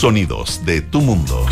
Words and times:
Sonidos 0.00 0.64
de 0.64 0.80
tu 0.80 1.02
mundo. 1.02 1.44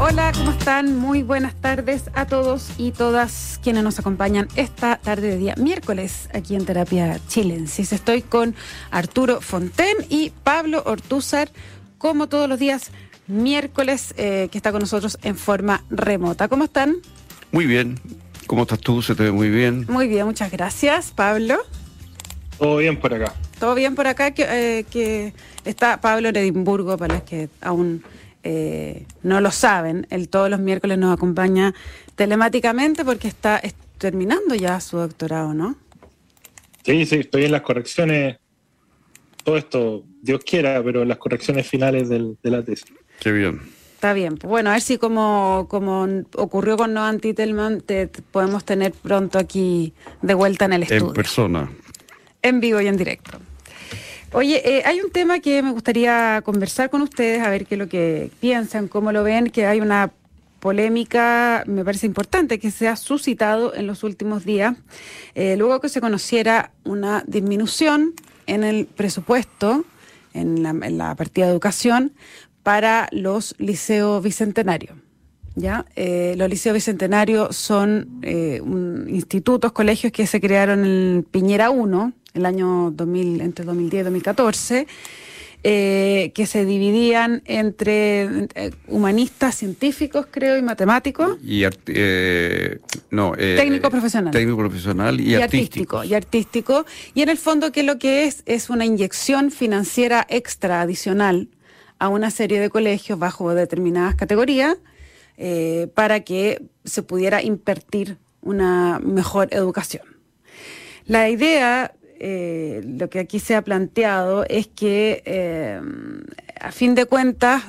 Hola, 0.00 0.32
¿cómo 0.36 0.50
están? 0.50 0.96
Muy 0.96 1.22
buenas 1.22 1.54
tardes 1.60 2.10
a 2.12 2.26
todos 2.26 2.70
y 2.76 2.90
todas 2.90 3.60
quienes 3.62 3.84
nos 3.84 4.00
acompañan 4.00 4.48
esta 4.56 4.96
tarde 4.96 5.28
de 5.28 5.36
día 5.36 5.54
miércoles 5.56 6.28
aquí 6.34 6.56
en 6.56 6.64
Terapia 6.64 7.20
Chilensis. 7.28 7.92
Estoy 7.92 8.22
con 8.22 8.56
Arturo 8.90 9.40
Fonten 9.40 9.94
y 10.08 10.30
Pablo 10.42 10.82
Ortúzar, 10.86 11.52
como 11.98 12.28
todos 12.28 12.48
los 12.48 12.58
días 12.58 12.90
miércoles, 13.28 14.12
eh, 14.16 14.48
que 14.50 14.58
está 14.58 14.72
con 14.72 14.80
nosotros 14.80 15.18
en 15.22 15.36
forma 15.36 15.84
remota. 15.88 16.48
¿Cómo 16.48 16.64
están? 16.64 16.96
Muy 17.52 17.66
bien. 17.66 17.94
¿Cómo 18.46 18.62
estás 18.62 18.78
tú? 18.80 19.02
Se 19.02 19.14
te 19.14 19.24
ve 19.24 19.32
muy 19.32 19.50
bien. 19.50 19.86
Muy 19.88 20.08
bien, 20.08 20.26
muchas 20.26 20.50
gracias. 20.52 21.10
Pablo. 21.10 21.58
Todo 22.58 22.76
bien 22.78 22.98
por 22.98 23.12
acá. 23.12 23.34
Todo 23.58 23.74
bien 23.74 23.94
por 23.94 24.06
acá, 24.06 24.30
que, 24.32 24.46
eh, 24.48 24.84
que 24.84 25.32
está 25.64 26.00
Pablo 26.00 26.28
en 26.28 26.36
Edimburgo, 26.36 26.96
para 26.96 27.14
los 27.14 27.22
que 27.24 27.48
aún 27.60 28.02
eh, 28.44 29.04
no 29.22 29.40
lo 29.40 29.50
saben. 29.50 30.06
Él 30.10 30.28
todos 30.28 30.48
los 30.48 30.60
miércoles 30.60 30.98
nos 30.98 31.12
acompaña 31.12 31.74
telemáticamente 32.14 33.04
porque 33.04 33.28
está 33.28 33.58
es- 33.58 33.74
terminando 33.98 34.54
ya 34.54 34.78
su 34.80 34.98
doctorado, 34.98 35.52
¿no? 35.54 35.76
Sí, 36.84 37.04
sí, 37.06 37.16
estoy 37.16 37.46
en 37.46 37.52
las 37.52 37.62
correcciones. 37.62 38.36
Todo 39.42 39.56
esto, 39.56 40.04
Dios 40.22 40.40
quiera, 40.44 40.82
pero 40.84 41.02
en 41.02 41.08
las 41.08 41.18
correcciones 41.18 41.66
finales 41.68 42.08
del- 42.08 42.36
de 42.42 42.50
la 42.50 42.62
tesis. 42.62 42.86
Qué 43.20 43.32
bien. 43.32 43.60
Está 44.06 44.14
bien. 44.14 44.38
Bueno, 44.44 44.70
a 44.70 44.74
ver 44.74 44.82
si 44.82 44.98
como, 44.98 45.66
como 45.68 46.06
ocurrió 46.36 46.76
con 46.76 46.94
Noam 46.94 47.18
Titelman, 47.18 47.80
te, 47.80 48.06
podemos 48.06 48.64
tener 48.64 48.92
pronto 48.92 49.36
aquí 49.36 49.94
de 50.22 50.32
vuelta 50.32 50.66
en 50.66 50.74
el 50.74 50.82
estudio. 50.84 51.08
En 51.08 51.12
persona. 51.12 51.68
en 52.40 52.60
vivo 52.60 52.80
y 52.80 52.86
en 52.86 52.96
directo. 52.96 53.40
Oye, 54.30 54.62
eh, 54.64 54.84
hay 54.86 55.00
un 55.00 55.10
tema 55.10 55.40
que 55.40 55.60
me 55.60 55.72
gustaría 55.72 56.40
conversar 56.44 56.88
con 56.88 57.02
ustedes, 57.02 57.42
a 57.42 57.50
ver 57.50 57.66
qué 57.66 57.74
es 57.74 57.80
lo 57.80 57.88
que 57.88 58.30
piensan, 58.38 58.86
cómo 58.86 59.10
lo 59.10 59.24
ven, 59.24 59.50
que 59.50 59.66
hay 59.66 59.80
una 59.80 60.12
polémica, 60.60 61.64
me 61.66 61.84
parece 61.84 62.06
importante, 62.06 62.60
que 62.60 62.70
se 62.70 62.86
ha 62.86 62.94
suscitado 62.94 63.74
en 63.74 63.88
los 63.88 64.04
últimos 64.04 64.44
días, 64.44 64.76
eh, 65.34 65.56
luego 65.56 65.80
que 65.80 65.88
se 65.88 66.00
conociera 66.00 66.70
una 66.84 67.24
disminución 67.26 68.14
en 68.46 68.62
el 68.62 68.86
presupuesto, 68.86 69.84
en 70.32 70.62
la, 70.62 70.70
en 70.70 70.96
la 70.96 71.14
partida 71.16 71.46
de 71.46 71.50
educación, 71.50 72.12
para 72.66 73.08
los 73.12 73.54
liceos 73.58 74.20
bicentenarios. 74.24 74.96
¿ya? 75.54 75.86
Eh, 75.94 76.34
los 76.36 76.50
liceos 76.50 76.74
bicentenarios 76.74 77.54
son 77.54 78.18
eh, 78.22 78.60
un- 78.60 79.06
institutos, 79.08 79.70
colegios 79.70 80.12
que 80.12 80.26
se 80.26 80.40
crearon 80.40 80.84
en 80.84 81.24
Piñera 81.30 81.70
1, 81.70 82.12
el 82.34 82.44
año 82.44 82.90
2000, 82.90 83.40
entre 83.40 83.64
2010 83.64 84.00
y 84.00 84.02
2014, 84.02 84.86
eh, 85.62 86.32
que 86.34 86.44
se 86.46 86.64
dividían 86.64 87.40
entre 87.44 88.48
eh, 88.56 88.72
humanistas, 88.88 89.54
científicos, 89.54 90.26
creo, 90.28 90.58
y 90.58 90.62
matemáticos. 90.62 91.38
Y 91.44 91.62
no, 93.12 93.32
Técnico 93.36 93.90
profesional. 93.90 94.32
Técnico 94.32 94.58
profesional 94.58 95.20
y, 95.20 95.36
artístico. 95.36 96.02
y 96.02 96.14
artístico. 96.14 96.84
Y 97.14 97.22
en 97.22 97.28
el 97.28 97.38
fondo, 97.38 97.70
que 97.70 97.84
lo 97.84 97.96
que 98.00 98.24
es? 98.24 98.42
Es 98.44 98.70
una 98.70 98.84
inyección 98.84 99.52
financiera 99.52 100.26
extra 100.28 100.80
adicional 100.82 101.48
a 101.98 102.08
una 102.08 102.30
serie 102.30 102.60
de 102.60 102.70
colegios 102.70 103.18
bajo 103.18 103.54
determinadas 103.54 104.14
categorías 104.14 104.76
eh, 105.38 105.88
para 105.94 106.20
que 106.20 106.62
se 106.84 107.02
pudiera 107.02 107.42
impartir 107.42 108.16
una 108.40 109.00
mejor 109.00 109.48
educación. 109.50 110.04
La 111.04 111.28
idea, 111.28 111.92
eh, 112.18 112.82
lo 112.84 113.10
que 113.10 113.18
aquí 113.18 113.38
se 113.38 113.54
ha 113.54 113.62
planteado, 113.62 114.46
es 114.48 114.66
que 114.66 115.22
eh, 115.26 115.78
a 116.58 116.72
fin 116.72 116.94
de 116.94 117.04
cuentas 117.04 117.64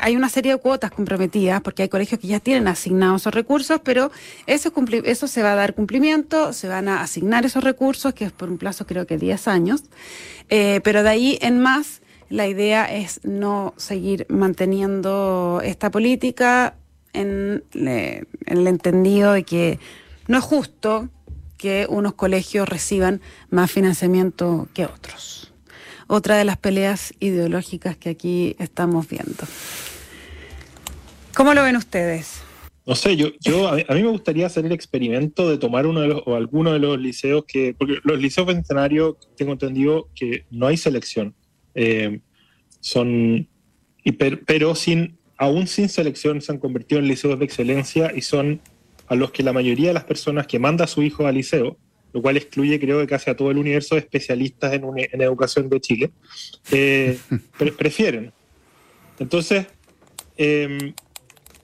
hay 0.00 0.16
una 0.16 0.28
serie 0.28 0.52
de 0.52 0.58
cuotas 0.58 0.90
comprometidas, 0.90 1.60
porque 1.62 1.82
hay 1.82 1.88
colegios 1.88 2.20
que 2.20 2.26
ya 2.26 2.40
tienen 2.40 2.68
asignados 2.68 3.22
esos 3.22 3.34
recursos, 3.34 3.80
pero 3.82 4.10
eso, 4.46 4.72
eso 5.04 5.26
se 5.26 5.42
va 5.42 5.52
a 5.52 5.56
dar 5.56 5.74
cumplimiento, 5.74 6.52
se 6.52 6.68
van 6.68 6.88
a 6.88 7.02
asignar 7.02 7.46
esos 7.46 7.64
recursos, 7.64 8.14
que 8.14 8.26
es 8.26 8.32
por 8.32 8.50
un 8.50 8.58
plazo 8.58 8.86
creo 8.86 9.06
que 9.06 9.18
10 9.18 9.48
años, 9.48 9.84
pero 10.48 11.02
de 11.02 11.08
ahí 11.08 11.38
en 11.40 11.60
más 11.60 12.01
la 12.32 12.48
idea 12.48 12.86
es 12.86 13.20
no 13.24 13.74
seguir 13.76 14.26
manteniendo 14.30 15.60
esta 15.62 15.90
política 15.90 16.76
en, 17.12 17.62
el 17.74 18.66
entendido 18.66 19.34
de 19.34 19.42
que 19.42 19.78
no 20.28 20.38
es 20.38 20.44
justo 20.44 21.10
que 21.58 21.86
unos 21.90 22.14
colegios 22.14 22.66
reciban 22.66 23.20
más 23.50 23.70
financiamiento 23.70 24.66
que 24.72 24.86
otros. 24.86 25.52
Otra 26.06 26.36
de 26.36 26.44
las 26.46 26.56
peleas 26.56 27.12
ideológicas 27.20 27.98
que 27.98 28.08
aquí 28.08 28.56
estamos 28.58 29.06
viendo. 29.08 29.44
¿Cómo 31.34 31.52
lo 31.52 31.62
ven 31.62 31.76
ustedes? 31.76 32.40
No 32.86 32.94
sé, 32.94 33.14
yo, 33.14 33.28
yo 33.40 33.68
a, 33.68 33.76
mí, 33.76 34.02
me 34.02 34.08
gustaría 34.08 34.46
hacer 34.46 34.64
el 34.64 34.72
experimento 34.72 35.50
de 35.50 35.58
tomar 35.58 35.86
uno 35.86 36.00
de 36.00 36.08
los, 36.08 36.22
o 36.24 36.34
alguno 36.34 36.72
de 36.72 36.78
los 36.78 36.98
liceos 36.98 37.44
que, 37.46 37.74
porque 37.78 37.98
los 38.04 38.18
liceos 38.18 38.46
bicentenarios, 38.46 39.16
tengo 39.36 39.52
entendido 39.52 40.08
que 40.14 40.46
no 40.50 40.66
hay 40.66 40.78
selección. 40.78 41.34
Eh, 41.74 42.20
son, 42.80 43.48
y 44.04 44.12
per- 44.12 44.44
pero 44.44 44.74
sin, 44.74 45.16
aún 45.36 45.66
sin 45.66 45.88
selección 45.88 46.40
se 46.40 46.52
han 46.52 46.58
convertido 46.58 46.98
en 47.00 47.08
liceos 47.08 47.38
de 47.38 47.44
excelencia 47.44 48.12
y 48.14 48.22
son 48.22 48.60
a 49.08 49.14
los 49.14 49.30
que 49.30 49.42
la 49.42 49.52
mayoría 49.52 49.88
de 49.88 49.94
las 49.94 50.04
personas 50.04 50.46
que 50.46 50.58
manda 50.58 50.84
a 50.84 50.88
su 50.88 51.02
hijo 51.02 51.26
al 51.26 51.34
liceo, 51.34 51.78
lo 52.12 52.22
cual 52.22 52.36
excluye 52.36 52.78
creo 52.80 53.00
que 53.00 53.06
casi 53.06 53.30
a 53.30 53.36
todo 53.36 53.50
el 53.50 53.58
universo 53.58 53.94
de 53.94 54.00
especialistas 54.00 54.72
en, 54.72 54.84
educación 55.20 55.68
de 55.68 55.80
Chile, 55.80 56.10
eh, 56.70 57.18
pre- 57.58 57.72
prefieren. 57.72 58.32
Entonces, 59.18 59.66
em, 60.36 60.92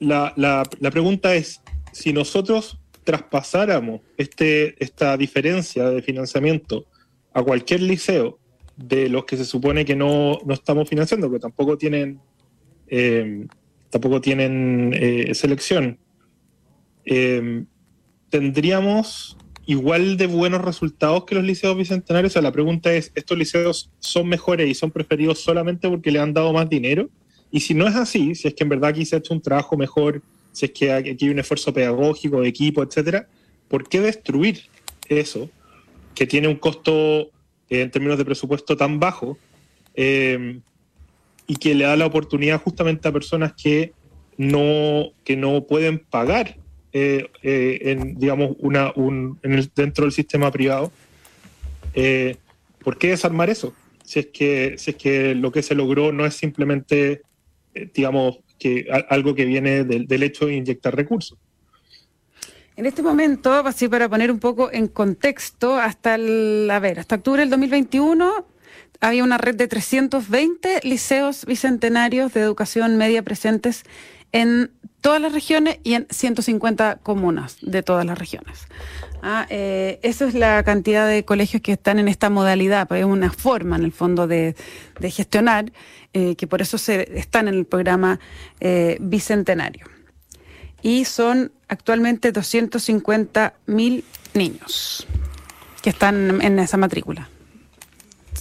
la, 0.00 0.32
la- 0.36 0.62
la 0.80 0.90
pregunta 0.90 1.34
es, 1.34 1.60
si 1.92 2.12
nosotros 2.12 2.78
traspasáramos 3.04 4.02
este, 4.18 4.82
esta 4.82 5.16
diferencia 5.16 5.88
de 5.90 6.02
financiamiento 6.02 6.86
a 7.32 7.42
cualquier 7.42 7.80
liceo 7.82 8.37
de 8.78 9.08
los 9.08 9.24
que 9.24 9.36
se 9.36 9.44
supone 9.44 9.84
que 9.84 9.96
no, 9.96 10.38
no 10.46 10.54
estamos 10.54 10.88
financiando, 10.88 11.30
que 11.30 11.40
tampoco 11.40 11.76
tienen, 11.76 12.20
eh, 12.86 13.46
tampoco 13.90 14.20
tienen 14.20 14.92
eh, 14.94 15.34
selección, 15.34 15.98
eh, 17.04 17.64
tendríamos 18.30 19.36
igual 19.66 20.16
de 20.16 20.26
buenos 20.26 20.62
resultados 20.62 21.24
que 21.24 21.34
los 21.34 21.44
liceos 21.44 21.76
bicentenarios. 21.76 22.32
O 22.32 22.34
sea, 22.34 22.42
la 22.42 22.52
pregunta 22.52 22.92
es, 22.94 23.12
¿estos 23.14 23.36
liceos 23.36 23.90
son 23.98 24.28
mejores 24.28 24.68
y 24.70 24.74
son 24.74 24.90
preferidos 24.90 25.40
solamente 25.40 25.88
porque 25.88 26.10
le 26.10 26.20
han 26.20 26.32
dado 26.32 26.52
más 26.52 26.70
dinero? 26.70 27.10
Y 27.50 27.60
si 27.60 27.74
no 27.74 27.86
es 27.86 27.96
así, 27.96 28.34
si 28.34 28.48
es 28.48 28.54
que 28.54 28.64
en 28.64 28.70
verdad 28.70 28.90
aquí 28.90 29.04
se 29.04 29.16
ha 29.16 29.18
hecho 29.18 29.34
un 29.34 29.42
trabajo 29.42 29.76
mejor, 29.76 30.22
si 30.52 30.66
es 30.66 30.72
que 30.72 30.92
aquí 30.92 31.16
hay 31.20 31.30
un 31.30 31.38
esfuerzo 31.38 31.72
pedagógico, 31.72 32.40
de 32.40 32.48
equipo, 32.48 32.82
etcétera, 32.82 33.28
¿por 33.68 33.88
qué 33.88 34.00
destruir 34.00 34.62
eso 35.08 35.50
que 36.14 36.26
tiene 36.26 36.48
un 36.48 36.56
costo 36.56 37.30
en 37.70 37.90
términos 37.90 38.18
de 38.18 38.24
presupuesto 38.24 38.76
tan 38.76 38.98
bajo 38.98 39.38
eh, 39.94 40.60
y 41.46 41.56
que 41.56 41.74
le 41.74 41.84
da 41.84 41.96
la 41.96 42.06
oportunidad 42.06 42.60
justamente 42.60 43.08
a 43.08 43.12
personas 43.12 43.52
que 43.52 43.92
no, 44.36 45.10
que 45.24 45.36
no 45.36 45.64
pueden 45.66 45.98
pagar 45.98 46.56
eh, 46.92 47.28
eh, 47.42 47.96
digamos, 48.16 48.56
una, 48.60 48.92
un, 48.96 49.38
dentro 49.74 50.04
del 50.04 50.12
sistema 50.12 50.50
privado? 50.50 50.90
Eh, 51.94 52.36
¿Por 52.82 52.98
qué 52.98 53.08
desarmar 53.08 53.50
eso? 53.50 53.74
Si 54.04 54.20
es, 54.20 54.26
que, 54.26 54.74
si 54.78 54.92
es 54.92 54.96
que 54.96 55.34
lo 55.34 55.52
que 55.52 55.62
se 55.62 55.74
logró 55.74 56.12
no 56.12 56.24
es 56.24 56.34
simplemente, 56.34 57.22
eh, 57.74 57.90
digamos, 57.92 58.38
que 58.58 58.86
algo 59.08 59.34
que 59.34 59.44
viene 59.44 59.84
del, 59.84 60.06
del 60.06 60.22
hecho 60.22 60.46
de 60.46 60.54
inyectar 60.54 60.96
recursos. 60.96 61.38
En 62.78 62.86
este 62.86 63.02
momento, 63.02 63.52
así 63.66 63.88
para 63.88 64.08
poner 64.08 64.30
un 64.30 64.38
poco 64.38 64.70
en 64.72 64.86
contexto, 64.86 65.76
hasta 65.78 66.14
el, 66.14 66.70
a 66.70 66.78
ver, 66.78 67.00
hasta 67.00 67.16
octubre 67.16 67.40
del 67.40 67.50
2021 67.50 68.46
había 69.00 69.24
una 69.24 69.36
red 69.36 69.56
de 69.56 69.66
320 69.66 70.82
liceos 70.84 71.44
bicentenarios 71.44 72.32
de 72.34 72.40
educación 72.40 72.96
media 72.96 73.24
presentes 73.24 73.82
en 74.30 74.70
todas 75.00 75.20
las 75.20 75.32
regiones 75.32 75.80
y 75.82 75.94
en 75.94 76.06
150 76.08 77.00
comunas 77.02 77.56
de 77.62 77.82
todas 77.82 78.06
las 78.06 78.16
regiones. 78.16 78.68
Ah, 79.22 79.48
eh, 79.50 79.98
esa 80.04 80.28
es 80.28 80.34
la 80.34 80.62
cantidad 80.62 81.08
de 81.08 81.24
colegios 81.24 81.60
que 81.60 81.72
están 81.72 81.98
en 81.98 82.06
esta 82.06 82.30
modalidad, 82.30 82.86
pues 82.86 83.00
es 83.00 83.06
una 83.06 83.32
forma 83.32 83.74
en 83.74 83.82
el 83.82 83.92
fondo 83.92 84.28
de, 84.28 84.54
gestionar, 85.00 85.72
eh, 86.12 86.36
que 86.36 86.46
por 86.46 86.62
eso 86.62 86.78
se, 86.78 87.18
están 87.18 87.48
en 87.48 87.54
el 87.54 87.66
programa 87.66 88.20
eh, 88.60 88.98
bicentenario 89.00 89.97
y 90.82 91.04
son 91.04 91.52
actualmente 91.68 92.32
250 92.32 93.54
mil 93.66 94.04
niños 94.34 95.06
que 95.82 95.90
están 95.90 96.40
en 96.42 96.58
esa 96.58 96.76
matrícula. 96.76 97.28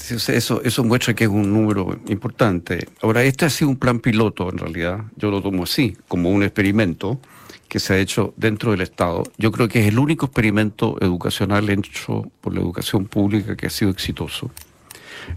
Eso, 0.09 0.61
eso 0.61 0.83
muestra 0.83 1.13
que 1.13 1.25
es 1.25 1.29
un 1.29 1.51
número 1.51 1.99
importante. 2.07 2.87
Ahora, 3.01 3.23
este 3.23 3.45
ha 3.45 3.49
sido 3.49 3.69
un 3.69 3.77
plan 3.77 3.99
piloto, 3.99 4.49
en 4.49 4.57
realidad. 4.57 5.03
Yo 5.17 5.31
lo 5.31 5.41
tomo 5.41 5.63
así, 5.63 5.97
como 6.07 6.29
un 6.29 6.43
experimento 6.43 7.19
que 7.67 7.79
se 7.79 7.93
ha 7.93 7.97
hecho 7.97 8.33
dentro 8.37 8.71
del 8.71 8.81
Estado. 8.81 9.23
Yo 9.37 9.51
creo 9.51 9.67
que 9.67 9.81
es 9.81 9.87
el 9.87 9.99
único 9.99 10.27
experimento 10.27 10.97
educacional 11.01 11.69
hecho 11.69 12.31
por 12.41 12.53
la 12.53 12.61
educación 12.61 13.05
pública 13.05 13.57
que 13.57 13.67
ha 13.67 13.69
sido 13.69 13.91
exitoso 13.91 14.51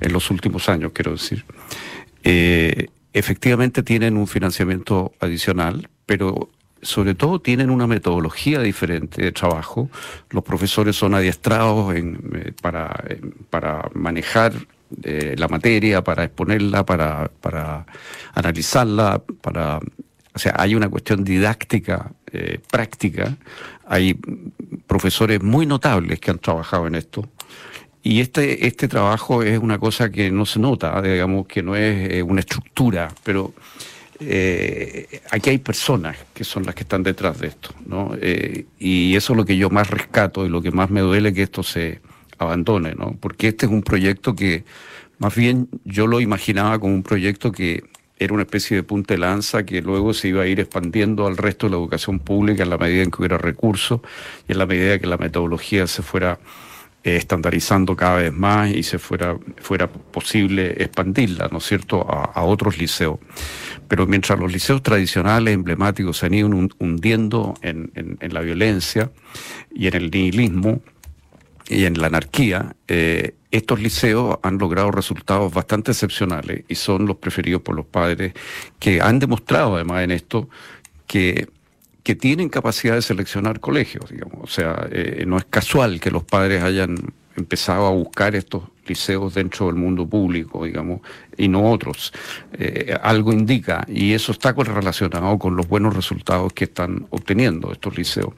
en 0.00 0.12
los 0.12 0.30
últimos 0.30 0.68
años, 0.68 0.92
quiero 0.94 1.12
decir. 1.12 1.44
Eh, 2.22 2.86
efectivamente 3.12 3.82
tienen 3.82 4.16
un 4.16 4.28
financiamiento 4.28 5.12
adicional, 5.18 5.88
pero 6.06 6.48
sobre 6.82 7.14
todo 7.14 7.40
tienen 7.40 7.70
una 7.70 7.86
metodología 7.86 8.60
diferente 8.60 9.22
de 9.22 9.32
trabajo. 9.32 9.90
Los 10.30 10.44
profesores 10.44 10.96
son 10.96 11.14
adiestrados 11.14 11.94
eh, 11.94 12.52
para, 12.60 13.04
para 13.50 13.88
manejar 13.94 14.54
eh, 15.02 15.34
la 15.38 15.46
materia, 15.48 16.02
para 16.02 16.24
exponerla, 16.24 16.84
para, 16.84 17.30
para 17.40 17.86
analizarla, 18.34 19.22
para... 19.40 19.78
O 20.32 20.38
sea, 20.38 20.54
hay 20.56 20.74
una 20.74 20.88
cuestión 20.88 21.24
didáctica, 21.24 22.12
eh, 22.32 22.60
práctica. 22.70 23.36
Hay 23.86 24.16
profesores 24.86 25.42
muy 25.42 25.66
notables 25.66 26.20
que 26.20 26.30
han 26.30 26.38
trabajado 26.38 26.86
en 26.86 26.94
esto. 26.94 27.28
Y 28.02 28.20
este, 28.20 28.66
este 28.66 28.88
trabajo 28.88 29.42
es 29.42 29.58
una 29.58 29.78
cosa 29.78 30.10
que 30.10 30.30
no 30.30 30.46
se 30.46 30.58
nota, 30.58 31.02
digamos, 31.02 31.46
que 31.46 31.62
no 31.62 31.76
es 31.76 32.10
eh, 32.10 32.22
una 32.22 32.40
estructura, 32.40 33.12
pero 33.22 33.52
eh, 34.20 35.20
aquí 35.30 35.50
hay 35.50 35.58
personas 35.58 36.16
que 36.34 36.44
son 36.44 36.64
las 36.64 36.74
que 36.74 36.82
están 36.82 37.02
detrás 37.02 37.38
de 37.38 37.48
esto, 37.48 37.70
¿no? 37.86 38.12
Eh, 38.20 38.66
y 38.78 39.16
eso 39.16 39.32
es 39.32 39.36
lo 39.36 39.44
que 39.44 39.56
yo 39.56 39.70
más 39.70 39.88
rescato 39.88 40.44
y 40.44 40.48
lo 40.48 40.60
que 40.60 40.70
más 40.70 40.90
me 40.90 41.00
duele 41.00 41.32
que 41.32 41.42
esto 41.42 41.62
se 41.62 42.00
abandone, 42.38 42.94
¿no? 42.94 43.16
Porque 43.18 43.48
este 43.48 43.66
es 43.66 43.72
un 43.72 43.82
proyecto 43.82 44.34
que, 44.34 44.64
más 45.18 45.34
bien, 45.34 45.68
yo 45.84 46.06
lo 46.06 46.20
imaginaba 46.20 46.78
como 46.78 46.94
un 46.94 47.02
proyecto 47.02 47.50
que 47.52 47.84
era 48.18 48.34
una 48.34 48.42
especie 48.42 48.76
de 48.76 48.82
punta 48.82 49.14
de 49.14 49.18
lanza 49.18 49.64
que 49.64 49.80
luego 49.80 50.12
se 50.12 50.28
iba 50.28 50.42
a 50.42 50.46
ir 50.46 50.60
expandiendo 50.60 51.26
al 51.26 51.38
resto 51.38 51.66
de 51.66 51.70
la 51.70 51.78
educación 51.78 52.18
pública 52.18 52.62
en 52.62 52.70
la 52.70 52.76
medida 52.76 53.02
en 53.02 53.10
que 53.10 53.16
hubiera 53.18 53.38
recursos 53.38 54.00
y 54.46 54.52
en 54.52 54.58
la 54.58 54.66
medida 54.66 54.98
que 54.98 55.06
la 55.06 55.16
metodología 55.16 55.86
se 55.86 56.02
fuera 56.02 56.38
eh, 57.02 57.16
estandarizando 57.16 57.96
cada 57.96 58.16
vez 58.16 58.32
más 58.32 58.70
y 58.70 58.82
se 58.82 58.98
fuera, 58.98 59.38
fuera 59.56 59.90
posible 59.90 60.82
expandirla, 60.82 61.48
¿no 61.50 61.56
es 61.56 61.64
cierto?, 61.64 62.06
a, 62.06 62.42
otros 62.42 62.76
liceos. 62.76 63.18
Pero 63.88 64.06
mientras 64.06 64.38
los 64.38 64.52
liceos 64.52 64.82
tradicionales, 64.82 65.54
emblemáticos, 65.54 66.18
se 66.18 66.26
han 66.26 66.34
ido 66.34 66.50
hundiendo 66.78 67.54
en, 67.62 68.18
la 68.20 68.40
violencia 68.40 69.10
y 69.74 69.86
en 69.86 69.94
el 69.94 70.10
nihilismo 70.10 70.82
y 71.68 71.86
en 71.86 71.98
la 71.98 72.08
anarquía, 72.08 72.76
eh, 72.86 73.34
estos 73.50 73.80
liceos 73.80 74.38
han 74.42 74.58
logrado 74.58 74.90
resultados 74.90 75.52
bastante 75.54 75.92
excepcionales 75.92 76.64
y 76.68 76.74
son 76.74 77.06
los 77.06 77.16
preferidos 77.16 77.62
por 77.62 77.74
los 77.74 77.86
padres 77.86 78.34
que 78.78 79.00
han 79.00 79.18
demostrado 79.18 79.76
además 79.76 80.04
en 80.04 80.10
esto 80.10 80.48
que 81.06 81.48
que 82.02 82.14
tienen 82.14 82.48
capacidad 82.48 82.94
de 82.94 83.02
seleccionar 83.02 83.60
colegios, 83.60 84.10
digamos. 84.10 84.38
O 84.42 84.46
sea, 84.46 84.88
eh, 84.90 85.24
no 85.26 85.36
es 85.36 85.44
casual 85.44 86.00
que 86.00 86.10
los 86.10 86.24
padres 86.24 86.62
hayan 86.62 86.96
empezado 87.36 87.86
a 87.86 87.90
buscar 87.90 88.34
estos 88.34 88.64
liceos 88.90 89.34
dentro 89.34 89.66
del 89.66 89.76
mundo 89.76 90.06
público, 90.06 90.64
digamos, 90.64 91.00
y 91.36 91.48
no 91.48 91.70
otros. 91.70 92.12
Eh, 92.52 92.94
algo 93.02 93.32
indica, 93.32 93.84
y 93.88 94.12
eso 94.12 94.32
está 94.32 94.52
relacionado 94.52 95.38
con 95.38 95.56
los 95.56 95.68
buenos 95.68 95.94
resultados 95.94 96.52
que 96.52 96.64
están 96.64 97.06
obteniendo 97.10 97.72
estos 97.72 97.96
liceos. 97.96 98.34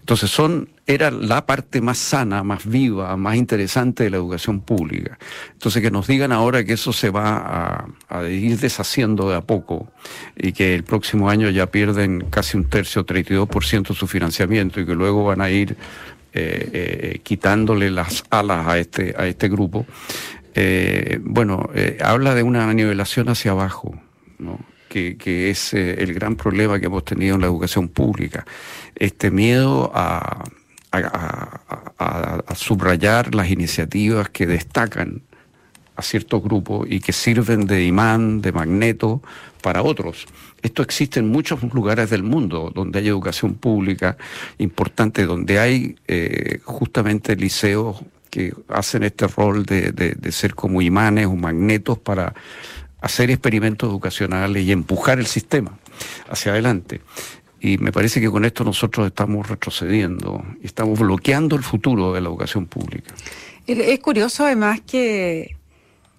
Entonces, 0.00 0.30
son, 0.30 0.68
era 0.86 1.10
la 1.10 1.44
parte 1.44 1.80
más 1.80 1.98
sana, 1.98 2.42
más 2.44 2.64
viva, 2.64 3.16
más 3.16 3.36
interesante 3.36 4.04
de 4.04 4.10
la 4.10 4.16
educación 4.16 4.60
pública. 4.60 5.18
Entonces, 5.52 5.82
que 5.82 5.90
nos 5.90 6.06
digan 6.06 6.32
ahora 6.32 6.64
que 6.64 6.74
eso 6.74 6.92
se 6.92 7.10
va 7.10 7.88
a, 8.08 8.28
ir 8.28 8.58
deshaciendo 8.58 9.28
de 9.28 9.36
a 9.36 9.40
poco 9.40 9.90
y 10.36 10.52
que 10.52 10.74
el 10.74 10.84
próximo 10.84 11.28
año 11.28 11.50
ya 11.50 11.66
pierden 11.66 12.26
casi 12.30 12.56
un 12.56 12.64
tercio, 12.64 13.04
32% 13.04 13.88
de 13.88 13.94
su 13.94 14.06
financiamiento 14.06 14.80
y 14.80 14.86
que 14.86 14.94
luego 14.94 15.24
van 15.24 15.40
a 15.40 15.50
ir 15.50 15.76
eh, 16.38 16.70
eh, 16.72 17.20
quitándole 17.22 17.90
las 17.90 18.22
alas 18.28 18.66
a 18.66 18.78
este, 18.78 19.14
a 19.16 19.26
este 19.26 19.48
grupo, 19.48 19.86
eh, 20.54 21.18
bueno, 21.22 21.70
habla 22.02 22.34
de 22.34 22.42
una 22.42 22.70
nivelación 22.74 23.30
hacia 23.30 23.52
abajo, 23.52 23.98
que, 24.90 25.50
es 25.50 25.72
el 25.72 26.12
gran 26.12 26.36
problema 26.36 26.78
que 26.78 26.86
hemos 26.86 27.06
tenido 27.06 27.36
en 27.36 27.40
la 27.40 27.46
educación 27.46 27.88
pública. 27.88 28.44
Este 28.94 29.30
miedo 29.30 29.90
a, 29.94 30.44
subrayar 32.54 33.34
las 33.34 33.50
iniciativas 33.50 34.28
que 34.28 34.46
destacan 34.46 35.22
a 35.96 36.02
ciertos 36.02 36.42
grupos 36.42 36.86
y 36.90 37.00
que 37.00 37.12
sirven 37.12 37.66
de 37.66 37.84
imán, 37.84 38.42
de 38.42 38.52
magneto 38.52 39.22
para 39.62 39.82
otros. 39.82 40.26
Esto 40.62 40.82
existe 40.82 41.20
en 41.20 41.28
muchos 41.28 41.62
lugares 41.72 42.10
del 42.10 42.22
mundo 42.22 42.70
donde 42.74 42.98
hay 42.98 43.08
educación 43.08 43.54
pública 43.54 44.16
importante, 44.58 45.26
donde 45.26 45.58
hay 45.58 45.96
eh, 46.06 46.60
justamente 46.64 47.34
liceos 47.36 48.02
que 48.30 48.52
hacen 48.68 49.02
este 49.02 49.26
rol 49.26 49.64
de, 49.64 49.92
de, 49.92 50.32
ser 50.32 50.54
como 50.54 50.82
imanes 50.82 51.26
o 51.26 51.34
magnetos 51.36 51.98
para 51.98 52.34
hacer 53.00 53.30
experimentos 53.30 53.88
educacionales 53.88 54.62
y 54.64 54.72
empujar 54.72 55.18
el 55.18 55.26
sistema 55.26 55.78
hacia 56.28 56.52
adelante. 56.52 57.00
Y 57.60 57.78
me 57.78 57.92
parece 57.92 58.20
que 58.20 58.28
con 58.30 58.44
esto 58.44 58.62
nosotros 58.62 59.06
estamos 59.06 59.48
retrocediendo 59.48 60.44
estamos 60.62 60.98
bloqueando 60.98 61.56
el 61.56 61.62
futuro 61.62 62.12
de 62.12 62.20
la 62.20 62.28
educación 62.28 62.66
pública. 62.66 63.14
Es 63.66 63.98
curioso 64.00 64.44
además 64.44 64.80
que 64.86 65.55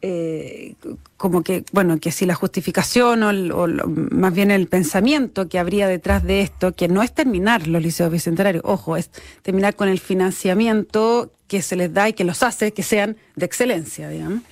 eh, 0.10 0.76
como 1.18 1.44
que, 1.44 1.66
bueno, 1.74 2.00
que 2.00 2.14
si 2.14 2.26
la 2.26 2.34
justificación 2.34 3.24
o, 3.24 3.68
más 3.68 4.34
bien 4.34 4.52
el 4.52 4.68
pensamiento 4.68 5.50
que 5.50 5.60
habría 5.60 5.86
detrás 5.86 6.24
de 6.24 6.40
esto, 6.40 6.72
que 6.72 6.88
no 6.88 7.04
es 7.04 7.14
terminar 7.14 7.68
los 7.68 7.82
liceos 7.82 8.10
bicentenarios, 8.10 8.64
ojo, 8.66 8.96
es 8.96 9.10
terminar 9.42 9.76
con 9.76 9.90
el 9.90 10.00
financiamiento 10.00 11.34
que 11.50 11.62
se 11.62 11.76
les 11.76 11.94
da 11.94 12.08
y 12.08 12.14
que 12.14 12.24
los 12.24 12.42
hace 12.42 12.72
que 12.72 12.84
sean 12.84 13.18
de 13.36 13.46
excelencia, 13.48 14.08
digamos, 14.08 14.44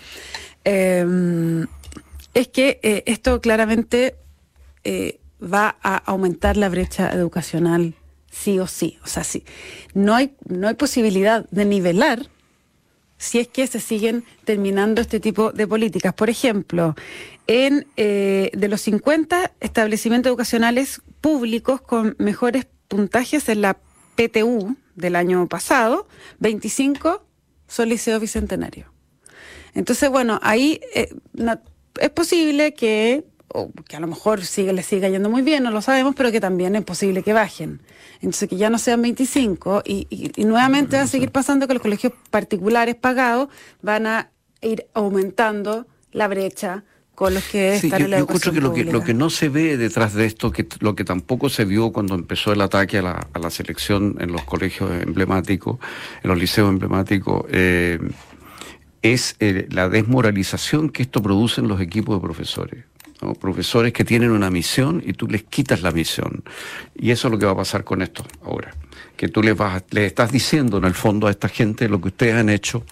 em, 0.65 1.67
es 2.33 2.49
que 2.49 2.81
eh, 2.83 3.03
esto 3.05 3.39
claramente 3.39 4.15
eh, 4.83 5.21
va 5.41 5.77
a 5.81 5.95
aumentar 5.95 6.57
la 6.57 6.67
brecha 6.67 7.13
educacional 7.13 7.93
sí 8.29 8.59
o 8.59 8.67
sí. 8.67 8.97
O 9.05 9.07
sea, 9.07 9.23
sí, 9.23 9.45
no 9.93 10.15
hay, 10.15 10.35
no 10.49 10.67
hay 10.67 10.73
posibilidad 10.73 11.47
de 11.49 11.63
nivelar 11.63 12.27
si 13.17 13.39
es 13.39 13.47
que 13.47 13.65
se 13.67 13.79
siguen 13.79 14.23
terminando 14.44 15.01
este 15.01 15.19
tipo 15.19 15.51
de 15.51 15.67
políticas. 15.67 16.13
Por 16.13 16.29
ejemplo, 16.29 16.95
en 17.47 17.88
eh, 17.97 18.51
de 18.53 18.67
los 18.67 18.81
50 18.81 19.53
establecimientos 19.59 20.29
educacionales 20.29 21.01
públicos 21.21 21.81
con 21.81 22.15
mejores 22.19 22.67
puntajes 22.88 23.47
en 23.50 23.62
la 23.62 23.77
PTU 24.15 24.75
del 24.95 25.15
año 25.15 25.47
pasado, 25.47 26.07
25 26.39 27.25
son 27.67 27.89
liceos 27.89 28.21
bicentenarios. 28.21 28.88
Entonces, 29.74 30.10
bueno, 30.10 30.39
ahí 30.41 30.79
eh, 30.93 31.10
es 32.00 32.10
posible 32.12 32.74
que 32.74 33.25
o 33.49 33.71
que 33.87 33.95
a 33.95 33.99
lo 33.99 34.07
mejor 34.07 34.43
sigue, 34.43 34.73
le 34.73 34.83
siga 34.83 35.09
yendo 35.09 35.29
muy 35.29 35.41
bien, 35.41 35.63
no 35.63 35.71
lo 35.71 35.81
sabemos, 35.81 36.15
pero 36.15 36.31
que 36.31 36.39
también 36.39 36.75
es 36.75 36.83
posible 36.83 37.23
que 37.23 37.33
bajen. 37.33 37.81
Entonces, 38.15 38.49
que 38.49 38.57
ya 38.57 38.69
no 38.69 38.77
sean 38.77 39.01
25 39.01 39.83
y, 39.85 40.07
y, 40.35 40.45
nuevamente 40.45 40.97
va 40.97 41.03
a 41.03 41.07
seguir 41.07 41.31
pasando 41.31 41.67
que 41.67 41.73
los 41.73 41.81
colegios 41.81 42.13
particulares 42.31 42.95
pagados 42.95 43.49
van 43.81 44.07
a 44.07 44.29
ir 44.61 44.87
aumentando 44.93 45.85
la 46.11 46.27
brecha 46.27 46.83
con 47.13 47.33
los 47.33 47.43
que 47.45 47.75
están 47.75 48.01
en 48.01 48.11
la 48.11 48.19
yo 48.19 48.27
que 48.27 48.51
lo, 48.59 48.73
que 48.73 48.83
lo 48.83 49.03
que 49.03 49.13
no 49.13 49.29
se 49.29 49.47
ve 49.47 49.77
detrás 49.77 50.13
de 50.13 50.25
esto, 50.25 50.51
que 50.51 50.67
lo 50.79 50.95
que 50.95 51.05
tampoco 51.05 51.49
se 51.49 51.63
vio 51.63 51.91
cuando 51.91 52.15
empezó 52.15 52.51
el 52.51 52.61
ataque 52.61 52.97
a 52.97 53.01
la, 53.01 53.27
a 53.31 53.39
la 53.39 53.49
selección 53.49 54.17
en 54.19 54.31
los 54.31 54.43
colegios 54.43 54.91
emblemáticos, 55.01 55.79
en 56.23 56.29
los 56.29 56.37
liceos 56.37 56.69
emblemáticos, 56.69 57.45
eh, 57.49 57.99
es 59.01 59.35
eh, 59.39 59.67
la 59.69 59.87
desmoralización 59.87 60.89
que 60.89 61.03
esto 61.03 61.21
produce 61.21 61.61
en 61.61 61.67
los 61.67 61.79
equipos 61.79 62.15
de 62.15 62.21
profesores 62.21 62.85
profesores 63.39 63.93
que 63.93 64.03
tienen 64.03 64.31
una 64.31 64.50
misión 64.50 65.01
y 65.05 65.13
tú 65.13 65.27
les 65.27 65.43
quitas 65.43 65.81
la 65.81 65.91
misión. 65.91 66.43
Y 66.95 67.12
eso 67.12 67.27
es 67.27 67.31
lo 67.31 67.39
que 67.39 67.45
va 67.45 67.53
a 67.53 67.57
pasar 67.57 67.84
con 67.84 68.01
esto 68.01 68.24
ahora. 68.43 68.74
Que 69.15 69.27
tú 69.27 69.41
les, 69.41 69.55
vas, 69.55 69.84
les 69.91 70.07
estás 70.07 70.31
diciendo 70.31 70.77
en 70.77 70.86
el 70.86 70.93
fondo 70.93 71.27
a 71.27 71.31
esta 71.31 71.48
gente 71.48 71.88
lo 71.89 72.01
que 72.01 72.10
ustedes 72.10 72.36
han 72.36 72.50
hecho 72.50 72.86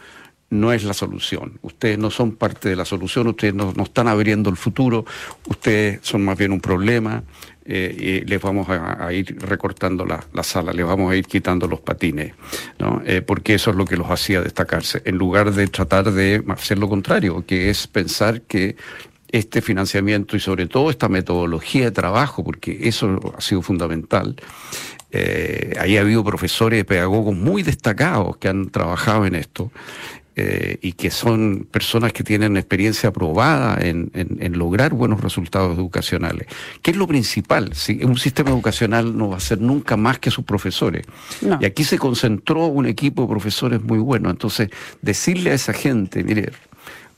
no 0.53 0.71
es 0.71 0.83
la 0.83 0.93
solución. 0.93 1.57
Ustedes 1.63 1.97
no 1.97 2.11
son 2.11 2.35
parte 2.35 2.69
de 2.69 2.75
la 2.75 2.85
solución, 2.85 3.27
ustedes 3.27 3.55
no, 3.55 3.73
están 3.81 4.07
abriendo 4.07 4.49
el 4.51 4.55
futuro, 4.55 5.03
ustedes 5.47 5.99
son 6.03 6.23
más 6.23 6.37
bien 6.37 6.51
un 6.51 6.61
problema. 6.61 7.23
Eh, 7.65 8.21
y 8.23 8.27
les 8.27 8.41
vamos 8.41 8.67
a, 8.67 9.11
ir 9.13 9.37
recortando 9.39 10.05
la, 10.05 10.43
sala, 10.43 10.73
les 10.73 10.85
vamos 10.85 11.09
a 11.09 11.15
ir 11.15 11.25
quitando 11.25 11.65
los 11.65 11.79
patines, 11.79 12.33
¿no? 12.77 13.01
Eh, 13.05 13.21
porque 13.21 13.53
eso 13.53 13.71
es 13.71 13.77
lo 13.77 13.85
que 13.85 13.95
los 13.95 14.11
hacía 14.11 14.41
destacarse, 14.41 15.01
en 15.05 15.17
lugar 15.17 15.53
de 15.53 15.67
tratar 15.67 16.11
de 16.11 16.43
hacer 16.49 16.77
lo 16.77 16.89
contrario, 16.89 17.45
que 17.47 17.69
es 17.69 17.87
pensar 17.87 18.41
que 18.41 18.75
este 19.33 19.61
financiamiento 19.61 20.37
y 20.37 20.39
sobre 20.39 20.67
todo 20.67 20.91
esta 20.91 21.09
metodología 21.09 21.85
de 21.85 21.91
trabajo, 21.91 22.43
porque 22.43 22.87
eso 22.87 23.33
ha 23.35 23.41
sido 23.41 23.63
fundamental. 23.63 24.35
Eh, 25.11 25.75
ahí 25.79 25.97
ha 25.97 26.01
habido 26.01 26.23
profesores, 26.23 26.85
pedagogos 26.85 27.35
muy 27.35 27.63
destacados 27.63 28.37
que 28.37 28.47
han 28.47 28.69
trabajado 28.69 29.25
en 29.25 29.33
esto 29.33 29.71
eh, 30.35 30.77
y 30.81 30.91
que 30.93 31.09
son 31.09 31.67
personas 31.69 32.13
que 32.13 32.23
tienen 32.23 32.57
experiencia 32.57 33.11
probada 33.11 33.79
en, 33.81 34.11
lograr 34.55 34.93
buenos 34.93 35.21
resultados 35.21 35.75
educacionales. 35.79 36.47
¿Qué 36.83 36.91
es 36.91 36.97
lo 36.97 37.07
principal? 37.07 37.73
Si 37.73 38.03
un 38.03 38.19
sistema 38.19 38.51
educacional 38.51 39.17
no 39.17 39.29
va 39.29 39.37
a 39.37 39.39
ser 39.39 39.59
nunca 39.61 39.97
más 39.97 40.19
que 40.19 40.29
sus 40.29 40.45
profesores. 40.45 41.07
Y 41.59 41.65
aquí 41.65 41.83
se 41.83 41.97
concentró 41.97 42.67
un 42.67 42.85
equipo 42.85 43.23
de 43.23 43.29
profesores 43.29 43.81
muy 43.81 43.97
bueno. 43.97 44.29
Entonces, 44.29 44.69
decirle 45.01 45.49
a 45.49 45.53
esa 45.55 45.73
gente, 45.73 46.23
mire, 46.23 46.51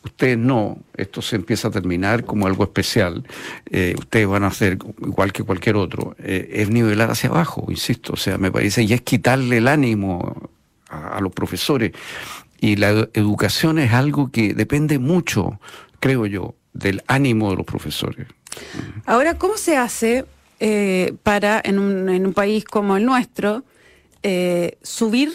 ustedes 0.06 0.38
no, 0.38 0.78
esto 0.96 1.22
se 1.22 1.36
empieza 1.36 1.68
a 1.68 1.72
terminar 1.72 2.24
como 2.24 2.48
algo 2.48 2.64
especial, 2.64 3.28
eh, 3.70 3.96
ustedes 3.98 4.28
van 4.28 4.44
a 4.44 4.48
hacer 4.48 4.78
igual 5.02 5.34
que 5.34 5.44
cualquier 5.44 5.76
otro, 5.76 6.16
eh, 6.20 6.50
es 6.54 6.70
nivelar 6.70 7.12
hacia 7.12 7.30
abajo, 7.30 7.66
insisto, 7.70 8.14
o 8.14 8.18
sea, 8.18 8.38
me 8.38 8.52
parece, 8.52 8.84
y 8.84 8.94
es 8.94 9.02
quitarle 9.02 9.58
el 9.58 9.68
ánimo 9.68 10.50
a 10.90 11.20
los 11.20 11.34
profesores. 11.34 11.92
Y 12.62 12.78
la 12.78 13.10
educación 13.14 13.80
es 13.80 13.92
algo 13.92 14.32
que 14.32 14.54
depende 14.54 14.98
mucho, 14.98 15.60
creo 16.00 16.26
yo, 16.26 16.56
del 16.74 17.04
ánimo 17.08 17.50
de 17.50 17.58
los 17.58 17.66
profesores. 17.66 18.28
Ahora, 19.06 19.38
¿cómo 19.38 19.58
se 19.58 19.76
hace 19.76 20.26
eh, 20.60 21.14
para, 21.24 21.62
en 21.64 21.80
un, 21.80 22.08
en 22.10 22.26
un, 22.26 22.34
país 22.34 22.64
como 22.64 22.96
el 22.96 23.06
nuestro, 23.06 23.64
subir 24.82 25.32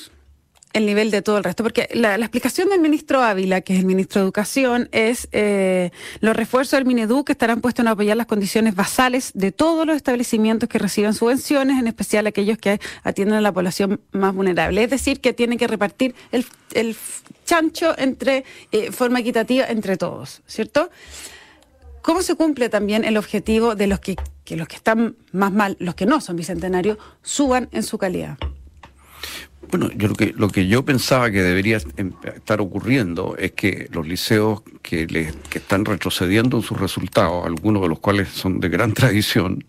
el 0.72 0.86
nivel 0.86 1.10
de 1.10 1.22
todo 1.22 1.38
el 1.38 1.44
resto. 1.44 1.62
Porque 1.62 1.88
la, 1.92 2.14
explicación 2.16 2.68
del 2.68 2.80
ministro 2.80 3.22
Ávila, 3.22 3.60
que 3.60 3.74
es 3.74 3.80
el 3.80 3.86
ministro 3.86 4.20
de 4.20 4.24
Educación, 4.24 4.88
es 4.92 5.28
eh, 5.32 5.90
los 6.20 6.36
refuerzos 6.36 6.78
del 6.78 6.86
Minedu 6.86 7.24
que 7.24 7.32
estarán 7.32 7.60
puestos 7.60 7.84
en 7.84 7.88
apoyar 7.88 8.16
las 8.16 8.26
condiciones 8.26 8.74
basales 8.74 9.32
de 9.34 9.52
todos 9.52 9.86
los 9.86 9.96
establecimientos 9.96 10.68
que 10.68 10.78
reciben 10.78 11.14
subvenciones, 11.14 11.78
en 11.78 11.86
especial 11.86 12.26
aquellos 12.26 12.58
que 12.58 12.80
atienden 13.02 13.38
a 13.38 13.40
la 13.40 13.52
población 13.52 14.00
más 14.12 14.34
vulnerable. 14.34 14.84
Es 14.84 14.90
decir, 14.90 15.20
que 15.20 15.32
tienen 15.32 15.58
que 15.58 15.66
repartir 15.66 16.14
el, 16.32 16.46
chancho 17.44 17.98
entre 17.98 18.44
eh, 18.70 18.92
forma 18.92 19.18
equitativa 19.18 19.66
entre 19.66 19.96
todos, 19.96 20.40
¿cierto? 20.46 20.88
¿Cómo 22.00 22.22
se 22.22 22.36
cumple 22.36 22.68
también 22.68 23.04
el 23.04 23.16
objetivo 23.16 23.74
de 23.74 23.88
los 23.88 23.98
que, 23.98 24.16
que 24.44 24.56
los 24.56 24.68
que 24.68 24.76
están 24.76 25.16
más 25.32 25.52
mal, 25.52 25.76
los 25.80 25.96
que 25.96 26.06
no 26.06 26.20
son 26.20 26.36
bicentenarios, 26.36 26.96
suban 27.22 27.68
en 27.72 27.82
su 27.82 27.98
calidad? 27.98 28.38
Bueno, 29.70 29.90
yo 29.94 30.08
lo 30.08 30.14
que, 30.14 30.34
lo 30.36 30.48
que 30.48 30.66
yo 30.66 30.84
pensaba 30.84 31.30
que 31.30 31.42
debería 31.42 31.76
estar 31.76 32.60
ocurriendo 32.60 33.36
es 33.38 33.52
que 33.52 33.88
los 33.92 34.06
liceos 34.06 34.62
que, 34.82 35.06
le, 35.06 35.32
que 35.48 35.58
están 35.58 35.84
retrocediendo 35.84 36.56
en 36.56 36.62
sus 36.62 36.80
resultados, 36.80 37.46
algunos 37.46 37.82
de 37.82 37.88
los 37.88 38.00
cuales 38.00 38.28
son 38.28 38.60
de 38.60 38.68
gran 38.68 38.92
tradición, 38.94 39.64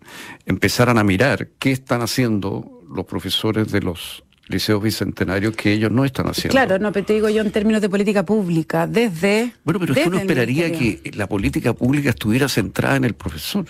empezaran 0.45 0.97
a 0.97 1.03
mirar 1.03 1.49
qué 1.59 1.71
están 1.71 2.01
haciendo 2.01 2.81
los 2.93 3.05
profesores 3.05 3.71
de 3.71 3.81
los 3.81 4.23
liceos 4.47 4.81
bicentenarios 4.83 5.55
que 5.55 5.71
ellos 5.71 5.91
no 5.91 6.03
están 6.03 6.27
haciendo. 6.27 6.51
Claro, 6.51 6.77
no, 6.77 6.91
pero 6.91 7.05
te 7.05 7.13
digo 7.13 7.29
yo 7.29 7.41
en 7.41 7.51
términos 7.51 7.81
de 7.81 7.89
política 7.89 8.25
pública, 8.25 8.85
desde... 8.85 9.53
Bueno, 9.63 9.79
pero 9.79 9.93
es 9.93 9.99
que 9.99 10.09
uno 10.09 10.17
esperaría 10.17 10.71
que 10.71 11.11
la 11.15 11.27
política 11.27 11.73
pública 11.73 12.09
estuviera 12.09 12.49
centrada 12.49 12.97
en 12.97 13.05
el 13.05 13.13
profesor. 13.13 13.65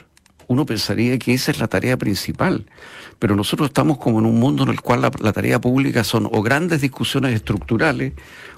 Uno 0.51 0.65
pensaría 0.65 1.17
que 1.17 1.33
esa 1.33 1.51
es 1.51 1.59
la 1.59 1.67
tarea 1.67 1.97
principal 1.97 2.65
pero 3.21 3.35
nosotros 3.35 3.69
estamos 3.69 3.99
como 3.99 4.17
en 4.17 4.25
un 4.25 4.39
mundo 4.39 4.63
en 4.63 4.69
el 4.69 4.81
cual 4.81 5.01
la, 5.01 5.31
tarea 5.31 5.61
pública 5.61 6.03
son 6.03 6.27
o 6.31 6.41
grandes 6.41 6.81
discusiones 6.81 7.35
estructurales 7.35 8.13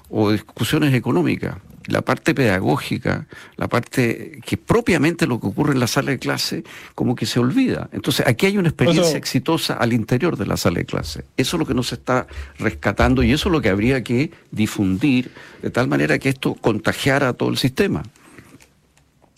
o 0.08 0.30
discusiones 0.30 0.94
económicas. 0.94 1.58
La 1.86 2.00
parte 2.00 2.34
pedagógica, 2.34 3.26
la 3.58 3.68
parte 3.68 4.40
que 4.42 4.56
propiamente 4.56 5.26
lo 5.26 5.38
que 5.38 5.48
ocurre 5.48 5.74
en 5.74 5.80
la 5.80 5.86
sala 5.86 6.12
de 6.12 6.18
clase, 6.18 6.64
como 6.94 7.14
que 7.14 7.26
se 7.26 7.40
olvida. 7.40 7.90
Entonces, 7.92 8.26
aquí 8.26 8.46
hay 8.46 8.56
una 8.56 8.68
experiencia 8.68 9.18
exitosa 9.18 9.74
al 9.74 9.92
interior 9.92 10.38
de 10.38 10.46
la 10.46 10.56
sala 10.56 10.78
de 10.78 10.86
clase. 10.86 11.26
Eso 11.36 11.56
es 11.56 11.60
lo 11.60 11.66
que 11.66 11.74
nos 11.74 11.92
está 11.92 12.26
rescatando 12.58 13.22
y 13.22 13.32
eso 13.32 13.50
es 13.50 13.52
lo 13.52 13.60
que 13.60 13.68
habría 13.68 14.02
que 14.02 14.30
difundir 14.50 15.30
de 15.60 15.68
tal 15.68 15.88
manera 15.88 16.18
que 16.18 16.30
esto 16.30 16.54
contagiara 16.54 17.28
a 17.28 17.32
todo 17.34 17.50
el 17.50 17.58
sistema 17.58 18.02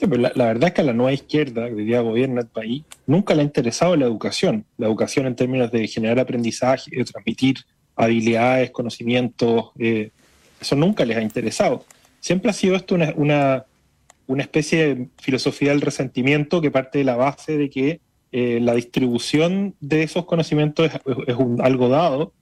la, 0.00 0.47
verdad 0.47 0.69
es 0.69 0.73
que 0.75 0.81
a 0.83 0.85
la 0.85 0.93
nueva 0.93 1.12
izquierda, 1.12 1.69
que 1.69 1.75
día 1.75 2.00
gobierna 2.00 2.43
el 2.43 2.49
país, 2.49 2.85
nunca 3.07 3.35
le 3.35 3.41
ha 3.41 3.45
interesado 3.45 3.97
la 3.97 4.05
educación. 4.05 4.65
La 4.76 4.87
educación 4.87 5.26
en 5.26 5.37
términos 5.37 5.71
de 5.71 5.88
generar 5.88 6.19
aprendizaje, 6.19 6.91
de 6.95 7.05
transmitir 7.05 7.57
habilidades, 7.97 8.71
conocimientos, 8.71 9.71
eh, 9.79 10.11
eso 10.61 10.76
nunca 10.76 11.05
les 11.05 11.17
ha 11.17 11.23
interesado. 11.23 11.85
Siempre 12.21 12.50
ha 12.50 12.55
sido 12.55 12.76
esto 12.76 12.95
una, 12.95 13.65
una, 14.26 14.43
especie 14.43 14.95
de 14.95 15.09
filosofía 15.19 15.71
del 15.71 15.81
resentimiento 15.81 16.61
que 16.61 16.71
parte 16.71 16.99
de 16.99 17.05
la 17.05 17.17
base 17.17 17.57
de 17.57 17.71
que 17.71 18.00
eh, 18.33 18.59
la 18.61 18.75
distribución 18.75 19.75
de 19.81 20.03
esos 20.03 20.26
conocimientos 20.26 20.91
es, 21.26 21.37
algo 21.61 21.88
dado, 21.88 22.33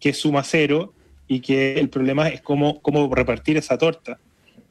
que 0.00 0.12
suma 0.12 0.42
cero 0.42 0.92
y 1.28 1.40
que 1.40 1.78
el 1.78 1.88
problema 1.88 2.28
es 2.28 2.40
cómo, 2.40 2.80
cómo 2.80 3.12
repartir 3.14 3.56
esa 3.56 3.78
torta. 3.78 4.18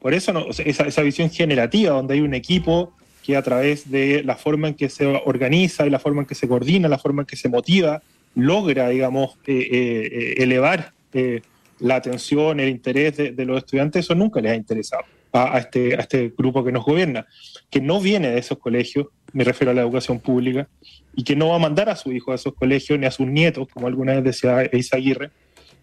Por 0.00 0.14
eso 0.14 0.48
esa, 0.50 1.02
visión 1.02 1.30
generativa, 1.30 1.94
donde 1.94 2.14
hay 2.14 2.20
un 2.20 2.34
equipo 2.34 2.92
que 3.22 3.36
a 3.36 3.42
través 3.42 3.90
de 3.90 4.22
la 4.22 4.36
forma 4.36 4.68
en 4.68 4.74
que 4.74 4.88
se 4.88 5.06
organiza 5.06 5.86
y 5.86 5.90
la 5.90 5.98
forma 5.98 6.22
en 6.22 6.26
que 6.26 6.34
se 6.34 6.46
coordina, 6.46 6.88
la 6.88 6.98
forma 6.98 7.22
en 7.22 7.26
que 7.26 7.36
se 7.36 7.48
motiva, 7.48 8.02
logra, 8.36 8.88
digamos, 8.90 9.36
eh, 9.46 9.68
eh, 9.72 10.34
elevar 10.38 10.92
eh, 11.12 11.40
la 11.80 11.96
atención, 11.96 12.60
el 12.60 12.68
interés 12.68 13.16
de, 13.16 13.44
los 13.44 13.58
estudiantes, 13.58 14.04
eso 14.04 14.14
nunca 14.14 14.40
les 14.40 14.52
ha 14.52 14.54
interesado 14.54 15.02
a, 15.32 15.58
este, 15.58 15.96
a 15.96 16.00
este 16.00 16.32
grupo 16.36 16.64
que 16.64 16.72
nos 16.72 16.84
gobierna, 16.84 17.26
que 17.70 17.80
no 17.80 18.00
viene 18.00 18.30
de 18.30 18.38
esos 18.38 18.58
colegios, 18.58 19.08
me 19.32 19.44
refiero 19.44 19.72
a 19.72 19.74
la 19.74 19.82
educación 19.82 20.20
pública, 20.20 20.68
y 21.14 21.24
que 21.24 21.34
no 21.34 21.48
va 21.48 21.56
a 21.56 21.58
mandar 21.58 21.88
a 21.88 21.96
su 21.96 22.12
hijo 22.12 22.32
a 22.32 22.36
esos 22.36 22.54
colegios 22.54 22.98
ni 22.98 23.06
a 23.06 23.10
sus 23.10 23.26
nietos, 23.26 23.68
como 23.72 23.86
alguna 23.86 24.14
vez 24.14 24.24
decía 24.24 24.70
Isa 24.72 24.96
Aguirre. 24.96 25.30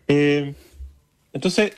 entonces, 0.08 1.74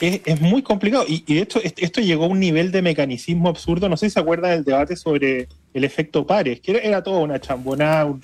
es, 0.00 0.40
muy 0.40 0.62
complicado. 0.62 1.04
Y, 1.08 1.22
de 1.34 1.42
hecho, 1.42 1.60
esto 1.62 2.00
llegó 2.00 2.24
a 2.24 2.28
un 2.28 2.40
nivel 2.40 2.70
de 2.70 2.82
mecanismo 2.82 3.48
absurdo. 3.48 3.88
No 3.88 3.96
sé 3.96 4.06
si 4.08 4.14
se 4.14 4.20
acuerdan 4.20 4.50
del 4.52 4.64
debate 4.64 4.96
sobre 4.96 5.48
el 5.72 5.84
efecto 5.84 6.26
pares, 6.26 6.60
que 6.60 6.80
era, 6.82 7.02
todo 7.02 7.20
una 7.20 7.40
chambonada, 7.40 8.04
un, 8.06 8.20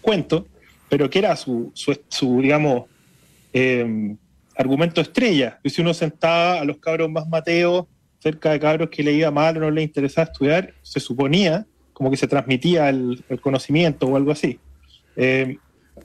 cuento, 0.00 0.46
pero 0.88 1.08
que 1.08 1.18
era 1.18 1.36
su, 1.36 1.72
su, 1.74 2.40
digamos, 2.40 2.84
em, 3.52 4.16
argumento 4.56 5.00
estrella. 5.00 5.60
Y 5.62 5.70
si 5.70 5.82
uno 5.82 5.94
sentaba 5.94 6.60
a 6.60 6.64
los 6.64 6.78
cabros 6.78 7.10
más 7.10 7.28
mateos 7.28 7.86
cerca 8.18 8.50
de 8.50 8.60
cabros 8.60 8.88
que 8.90 9.02
le 9.02 9.12
iba 9.12 9.30
mal 9.30 9.56
o 9.58 9.60
no 9.60 9.70
le 9.70 9.82
interesaba 9.82 10.30
estudiar, 10.30 10.74
se 10.82 10.98
suponía 10.98 11.66
como 11.92 12.10
que 12.10 12.16
se 12.16 12.26
transmitía 12.26 12.88
el, 12.88 13.24
conocimiento 13.40 14.06
o 14.06 14.16
algo 14.16 14.32
así. 14.32 14.58
Em, 15.14 15.58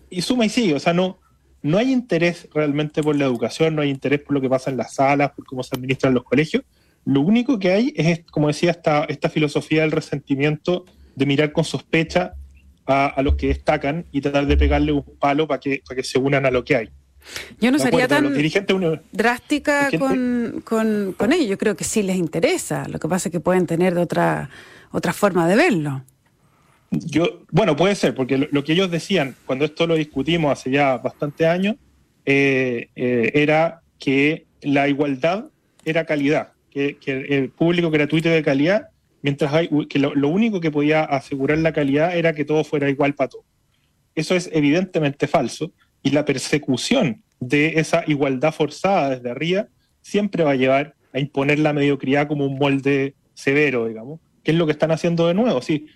y 0.10 0.22
suma 0.22 0.46
y 0.46 0.50
sigue, 0.50 0.76
o 0.76 0.80
sea, 0.80 0.94
no, 0.94 1.21
no 1.64 1.78
hay 1.78 1.92
interés 1.92 2.48
realmente 2.54 3.04
por 3.04 3.16
la 3.16 3.26
educación, 3.26 3.76
no 3.76 3.82
hay 3.82 3.90
interés 3.90 4.22
por 4.22 4.34
lo 4.34 4.42
que 4.42 4.50
pasa 4.50 4.72
en 4.72 4.78
las 4.78 4.96
salas, 4.96 5.32
por 5.32 5.46
cómo 5.46 5.64
se 5.64 5.76
administran 5.76 6.14
los 6.14 6.24
colegios. 6.24 6.64
Lo 7.06 7.22
único 7.22 7.60
que 7.60 7.72
hay 7.72 7.94
es, 7.96 8.24
como 8.32 8.48
decía, 8.48 8.72
esta, 8.72 9.06
esta 9.06 9.30
filosofía 9.30 9.82
del 9.82 9.92
resentimiento 9.92 10.86
de 11.16 11.26
mirar 11.26 11.52
con 11.52 11.64
sospecha 11.64 12.34
a, 12.86 13.22
los 13.22 13.36
que 13.36 13.48
destacan 13.48 14.06
y 14.12 14.22
tratar 14.22 14.48
de 14.48 14.58
pegarle 14.58 14.92
un 14.92 15.04
palo 15.20 15.48
para 15.48 15.60
que, 15.60 15.82
para 15.88 15.96
que 15.96 16.04
se 16.04 16.20
unan 16.20 16.46
a 16.46 16.52
lo 16.52 16.64
que 16.64 16.76
hay. 16.76 16.90
Yo 17.60 17.72
no 17.72 17.80
sería 17.80 18.08
tan 18.08 18.34
drástica 19.12 19.90
con, 19.98 20.62
con, 20.66 21.14
con 21.18 21.32
ello. 21.32 21.46
Yo 21.46 21.58
creo 21.58 21.76
que 21.76 21.84
sí 21.84 22.02
les 22.02 22.16
interesa. 22.16 22.88
Lo 22.88 23.00
que 23.00 23.08
pasa 23.08 23.30
es 23.30 23.32
que 23.32 23.40
pueden 23.40 23.68
tener 23.68 23.94
de 23.94 24.02
otra, 24.02 24.50
otra 24.92 25.14
forma 25.14 25.48
de 25.48 25.56
verlo. 25.56 26.04
Yo, 26.92 27.46
bueno, 27.52 27.78
puede 27.78 27.96
ser, 27.96 28.14
porque 28.14 28.38
lo, 28.38 28.64
que 28.66 28.74
ellos 28.74 28.92
decían 28.92 29.36
cuando 29.46 29.64
esto 29.64 29.88
lo 29.88 29.96
discutimos 29.96 30.52
hace 30.52 30.72
ya 30.72 30.98
bastante 30.98 31.48
años, 31.48 31.78
eh, 32.26 32.90
eh, 32.96 33.32
era 33.34 33.82
que 33.98 34.46
la 34.62 34.90
igualdad 34.90 35.46
era 35.86 36.06
calidad, 36.06 36.52
que, 36.70 36.98
el 37.06 37.50
público 37.50 37.90
gratuito 37.90 38.28
de 38.28 38.44
calidad, 38.44 38.90
mientras 39.22 39.54
hay, 39.54 39.70
que 39.88 40.00
lo, 40.00 40.28
único 40.28 40.60
que 40.60 40.70
podía 40.70 41.04
asegurar 41.04 41.60
la 41.60 41.72
calidad 41.72 42.16
era 42.16 42.34
que 42.34 42.44
todo 42.44 42.64
fuera 42.66 42.90
igual 42.90 43.16
para 43.16 43.30
todos. 43.30 43.46
Eso 44.14 44.36
es 44.36 44.50
evidentemente 44.52 45.28
falso 45.28 45.72
y 46.04 46.12
la 46.12 46.26
persecución 46.26 47.24
de 47.40 47.80
esa 47.80 48.04
igualdad 48.06 48.54
forzada 48.54 49.12
desde 49.12 49.30
arriba 49.30 49.68
siempre 50.02 50.44
va 50.44 50.52
a 50.52 50.56
llevar 50.56 50.96
a 51.14 51.20
imponer 51.20 51.60
la 51.60 51.72
mediocridad 51.72 52.28
como 52.28 52.46
un 52.46 52.60
molde 52.60 53.16
severo, 53.34 53.88
digamos, 53.88 54.20
que 54.44 54.52
es 54.52 54.58
lo 54.58 54.66
que 54.66 54.74
están 54.74 54.92
haciendo 54.92 55.28
de 55.28 55.34
nuevo. 55.34 55.62
Sí, 55.62 55.88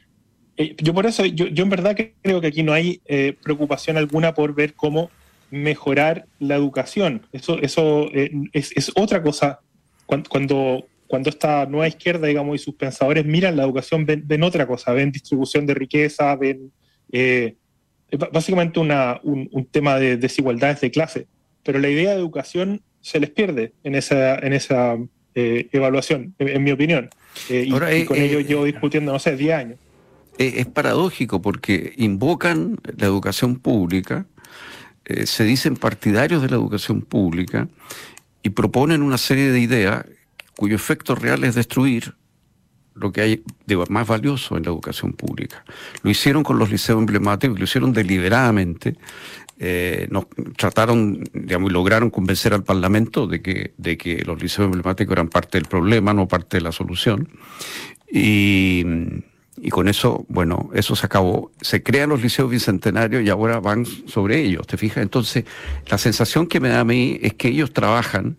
eh, 0.58 0.76
yo 0.78 0.94
por 0.94 1.06
eso, 1.06 1.26
yo, 1.26 1.48
en 1.48 1.70
verdad 1.70 1.98
creo 2.22 2.40
que 2.40 2.48
aquí 2.48 2.64
no 2.64 2.72
hay 2.72 3.02
eh, 3.06 3.36
preocupación 3.44 3.98
alguna 3.98 4.34
por 4.34 4.56
ver 4.56 4.74
cómo 4.74 5.10
mejorar 5.52 6.26
la 6.40 6.56
educación. 6.56 7.28
Eso, 7.34 7.60
eso 7.62 8.10
eh, 8.14 8.32
es, 8.54 8.92
otra 8.96 9.22
cosa. 9.22 9.60
Cuando, 10.06 10.88
cuando, 11.08 11.30
esta 11.30 11.66
nueva 11.66 11.88
izquierda, 11.88 12.28
digamos, 12.28 12.56
y 12.56 12.64
sus 12.64 12.76
pensadores 12.76 13.26
miran 13.26 13.56
la 13.56 13.64
educación, 13.64 14.06
ven, 14.06 14.44
otra 14.44 14.66
cosa, 14.66 14.94
ven 14.94 15.12
distribución 15.12 15.66
de 15.66 15.74
riqueza, 15.74 16.36
ven 16.36 16.72
básicamente 18.32 18.80
una, 18.80 19.20
un, 19.24 19.68
tema 19.72 20.00
de 20.00 20.18
desigualdades 20.18 20.82
de 20.82 20.92
clase. 20.92 21.28
Pero 21.64 21.80
la 21.80 21.90
idea 21.90 22.12
de 22.12 22.18
educación 22.18 22.82
se 23.02 23.20
les 23.20 23.32
pierde 23.32 23.74
en 23.84 23.96
esa, 23.96 24.36
en 24.36 24.54
esa 24.54 24.98
evaluación, 25.34 26.36
en, 26.40 26.64
mi 26.64 26.72
opinión. 26.72 27.10
y, 27.50 27.74
y, 27.76 28.06
con 28.06 28.18
ello 28.18 28.40
yo 28.40 28.64
discutiendo, 28.64 29.12
no 29.12 29.20
sé, 29.20 29.36
10 29.36 29.54
años 29.54 29.80
es 30.38 30.66
paradójico 30.68 31.42
porque 31.42 31.94
invocan 31.98 32.78
la 32.98 33.06
educación 33.06 33.56
pública, 33.58 34.26
eh, 35.06 35.26
se 35.26 35.44
dicen 35.44 35.76
partidarios 35.76 36.42
de 36.42 36.50
la 36.50 36.56
educación 36.56 37.02
pública 37.02 37.68
y 38.42 38.50
proponen 38.50 39.02
una 39.04 39.18
serie 39.18 39.52
de 39.52 39.60
ideas 39.60 40.06
cuyo 40.56 40.76
efecto 40.76 41.16
real 41.16 41.44
es 41.44 41.56
destruir 41.56 42.16
lo 42.96 43.12
que 43.12 43.22
hay 43.22 43.44
de 43.66 43.76
más 43.90 44.08
valioso 44.08 44.56
en 44.58 44.64
la 44.64 44.70
educación 44.70 45.14
pública. 45.14 45.64
Lo 46.02 46.10
hicieron 46.10 46.44
con 46.44 46.58
los 46.58 46.72
liceos 46.72 46.98
emblemáticos, 46.98 47.60
lo 47.60 47.66
hicieron 47.66 47.92
deliberadamente, 47.92 48.96
eh, 49.60 50.08
nos 50.10 50.28
trataron, 50.58 51.24
digamos, 51.34 51.70
y 51.70 51.74
lograron 51.74 52.10
convencer 52.10 52.54
al 52.54 52.64
Parlamento 52.64 53.28
de 53.28 53.42
que, 53.42 53.74
de 53.78 53.98
que 53.98 54.24
los 54.24 54.42
liceos 54.42 54.66
emblemáticos 54.66 55.12
eran 55.12 55.28
parte 55.28 55.58
del 55.58 55.68
problema, 55.68 56.14
no 56.14 56.28
parte 56.28 56.58
de 56.58 56.62
la 56.62 56.72
solución. 56.72 57.30
Y, 58.10 58.86
y 59.66 59.72
con 59.72 59.88
eso, 59.88 60.28
bueno, 60.30 60.70
eso 60.76 60.96
se 60.96 61.08
acabó. 61.08 61.52
Se 61.60 61.82
crean 61.82 62.10
los 62.10 62.22
liceos 62.22 62.52
bicentenarios 62.52 63.24
y 63.24 63.30
ahora 63.30 63.60
van 63.60 63.84
sobre 63.84 64.40
ellos, 64.40 64.68
¿te 64.68 64.78
fijas? 64.78 65.02
Entonces, 65.02 65.44
la 65.88 65.98
sensación 65.98 66.46
que 66.46 66.60
me 66.60 66.70
da 66.70 66.82
a 66.82 66.84
mí 66.84 67.18
es 67.24 67.34
que 67.34 67.48
ellos 67.48 67.74
trabajan 67.74 68.38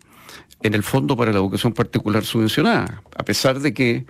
en 0.62 0.74
el 0.74 0.84
Fondo 0.84 1.16
para 1.16 1.32
la 1.32 1.38
Educación 1.38 1.72
Particular 1.72 2.24
Subvencionada, 2.24 3.02
a 3.16 3.24
pesar 3.24 3.58
de 3.58 3.74
que 3.74 4.06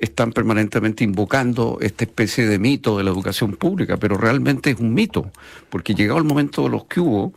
están 0.00 0.32
permanentemente 0.32 1.02
invocando 1.02 1.78
esta 1.80 2.04
especie 2.04 2.46
de 2.46 2.58
mito 2.58 2.98
de 2.98 3.04
la 3.04 3.10
educación 3.10 3.52
pública, 3.56 3.96
pero 3.96 4.18
realmente 4.18 4.72
es 4.72 4.80
un 4.80 4.92
mito, 4.92 5.32
porque 5.70 5.94
llegado 5.94 6.18
el 6.18 6.24
momento 6.24 6.64
de 6.64 6.68
los 6.68 6.84
que 6.84 7.00
hubo, 7.00 7.32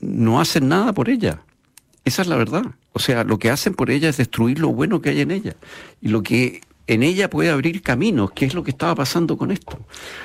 no 0.00 0.38
hacen 0.38 0.68
nada 0.68 0.92
por 0.92 1.08
ella. 1.08 1.40
Esa 2.04 2.20
es 2.20 2.28
la 2.28 2.36
verdad. 2.36 2.64
O 2.92 2.98
sea, 2.98 3.24
lo 3.24 3.38
que 3.38 3.50
hacen 3.50 3.72
por 3.72 3.90
ella 3.90 4.10
es 4.10 4.18
destruir 4.18 4.58
lo 4.58 4.68
bueno 4.68 5.00
que 5.00 5.08
hay 5.08 5.22
en 5.22 5.30
ella. 5.30 5.56
Y 6.02 6.08
lo 6.08 6.22
que 6.22 6.60
en 6.94 7.02
ella 7.02 7.30
puede 7.30 7.50
abrir 7.50 7.82
caminos, 7.82 8.32
que 8.32 8.46
es 8.46 8.54
lo 8.54 8.64
que 8.64 8.72
estaba 8.72 8.94
pasando 8.94 9.36
con 9.36 9.50
esto. 9.50 9.78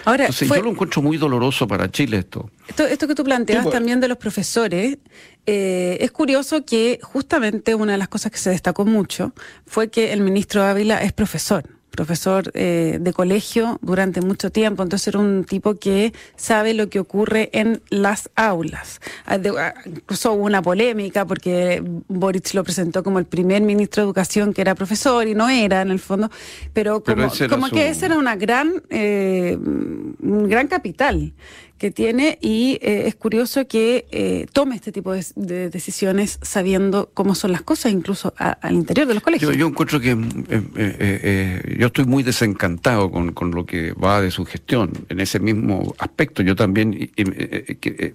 Ahora, 0.06 0.26
Entonces, 0.26 0.50
yo 0.50 0.62
lo 0.62 0.72
encuentro 0.72 1.02
muy 1.02 1.18
doloroso 1.18 1.68
para 1.68 1.92
Chile 1.92 2.18
esto. 2.18 2.50
Esto, 2.68 3.08
que 3.08 3.14
tú 3.14 3.24
planteas 3.24 3.64
pues. 3.64 3.74
también 3.74 4.00
de 4.00 4.08
los 4.08 4.18
profesores, 4.18 4.98
eh, 5.46 5.98
es 6.02 6.12
curioso 6.12 6.66
que 6.66 7.00
justamente 7.04 7.76
una 7.76 7.92
de 7.92 7.98
las 8.00 8.08
cosas 8.08 8.32
que 8.32 8.40
se 8.40 8.50
destacó 8.50 8.84
mucho 8.84 9.34
fue 9.68 9.90
que 9.90 10.12
el 10.12 10.22
ministro 10.22 10.64
Ávila 10.64 11.02
es 11.04 11.14
profesor 11.14 11.64
profesor 11.96 12.52
eh, 12.54 12.98
de 13.00 13.14
colegio 13.14 13.80
durante 13.82 14.22
mucho 14.22 14.52
tiempo, 14.52 14.84
entonces 14.84 15.08
era 15.08 15.20
un 15.20 15.46
tipo 15.46 15.76
que 15.76 16.14
sabe 16.36 16.74
lo 16.74 16.90
que 16.90 17.00
ocurre 17.00 17.50
en 17.54 17.82
las 17.90 18.30
aulas. 18.36 19.02
Ah, 19.26 19.38
ah, 19.58 19.74
incluso 19.86 20.34
hubo 20.34 20.44
una 20.44 20.62
polémica 20.62 21.26
porque 21.26 21.84
Boric 22.08 22.54
lo 22.54 22.64
presentó 22.64 23.04
como 23.04 23.20
el 23.20 23.26
primer 23.26 23.62
ministro 23.62 24.04
de 24.04 24.08
Educación 24.08 24.54
que 24.54 24.62
era 24.62 24.76
profesor 24.76 25.28
y 25.28 25.36
no 25.36 25.50
era 25.50 25.82
en 25.82 25.92
el 25.92 26.00
fondo, 26.00 26.30
pero 26.74 27.04
como, 27.04 27.28
como 27.50 27.70
que 27.70 27.90
ese 27.90 28.08
era 28.08 28.18
una 28.18 28.36
gran, 28.36 28.84
eh, 28.90 29.58
un 29.58 30.48
gran 30.50 30.68
capital 30.68 31.34
que 31.78 31.92
tiene 31.92 32.38
y 32.42 32.80
eh, 32.82 33.08
es 33.08 33.16
curioso 33.16 33.68
que 33.68 34.06
eh, 34.12 34.48
tome 34.54 34.76
este 34.76 34.92
tipo 34.92 35.14
de, 35.14 35.70
decisiones 35.70 36.40
sabiendo 36.42 37.10
cómo 37.14 37.36
son 37.36 37.52
las 37.52 37.62
cosas, 37.62 37.92
incluso 37.92 38.34
al 38.38 38.74
interior 38.74 39.08
de 39.08 39.14
los 39.14 39.24
colegios. 39.24 39.56
Yo, 39.58 39.68
encuentro 39.68 40.00
que 40.00 40.18
eh, 40.50 41.76
yo 41.78 41.88
estoy 41.88 42.06
muy 42.06 42.24
desencantado 42.24 43.12
con, 43.12 43.34
con, 43.34 43.52
lo 43.52 43.66
que 43.66 43.92
va 43.94 44.22
de 44.22 44.32
su 44.32 44.46
gestión. 44.46 44.92
En 45.10 45.20
ese 45.20 45.40
mismo 45.40 45.94
aspecto, 45.98 46.44
yo 46.44 46.56
también 46.56 47.12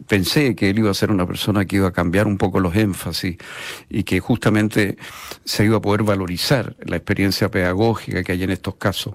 pensé 0.07 0.55
que 0.55 0.71
él 0.71 0.79
iba 0.79 0.91
a 0.91 0.95
ser 0.95 1.11
una 1.11 1.27
persona 1.27 1.65
que 1.67 1.77
iba 1.77 1.89
a 1.89 1.93
cambiar 1.93 2.27
un 2.27 2.39
poco 2.39 2.61
los 2.61 2.75
énfasis 2.77 3.37
y 3.89 4.05
que 4.05 4.21
justamente 4.21 4.97
se 5.45 5.65
iba 5.65 5.77
a 5.77 5.83
poder 5.83 6.03
valorizar 6.03 6.77
la 6.85 6.97
experiencia 6.97 7.51
pedagógica 7.51 8.23
que 8.23 8.33
hay 8.33 8.43
en 8.43 8.51
estos 8.51 8.77
casos. 8.77 9.15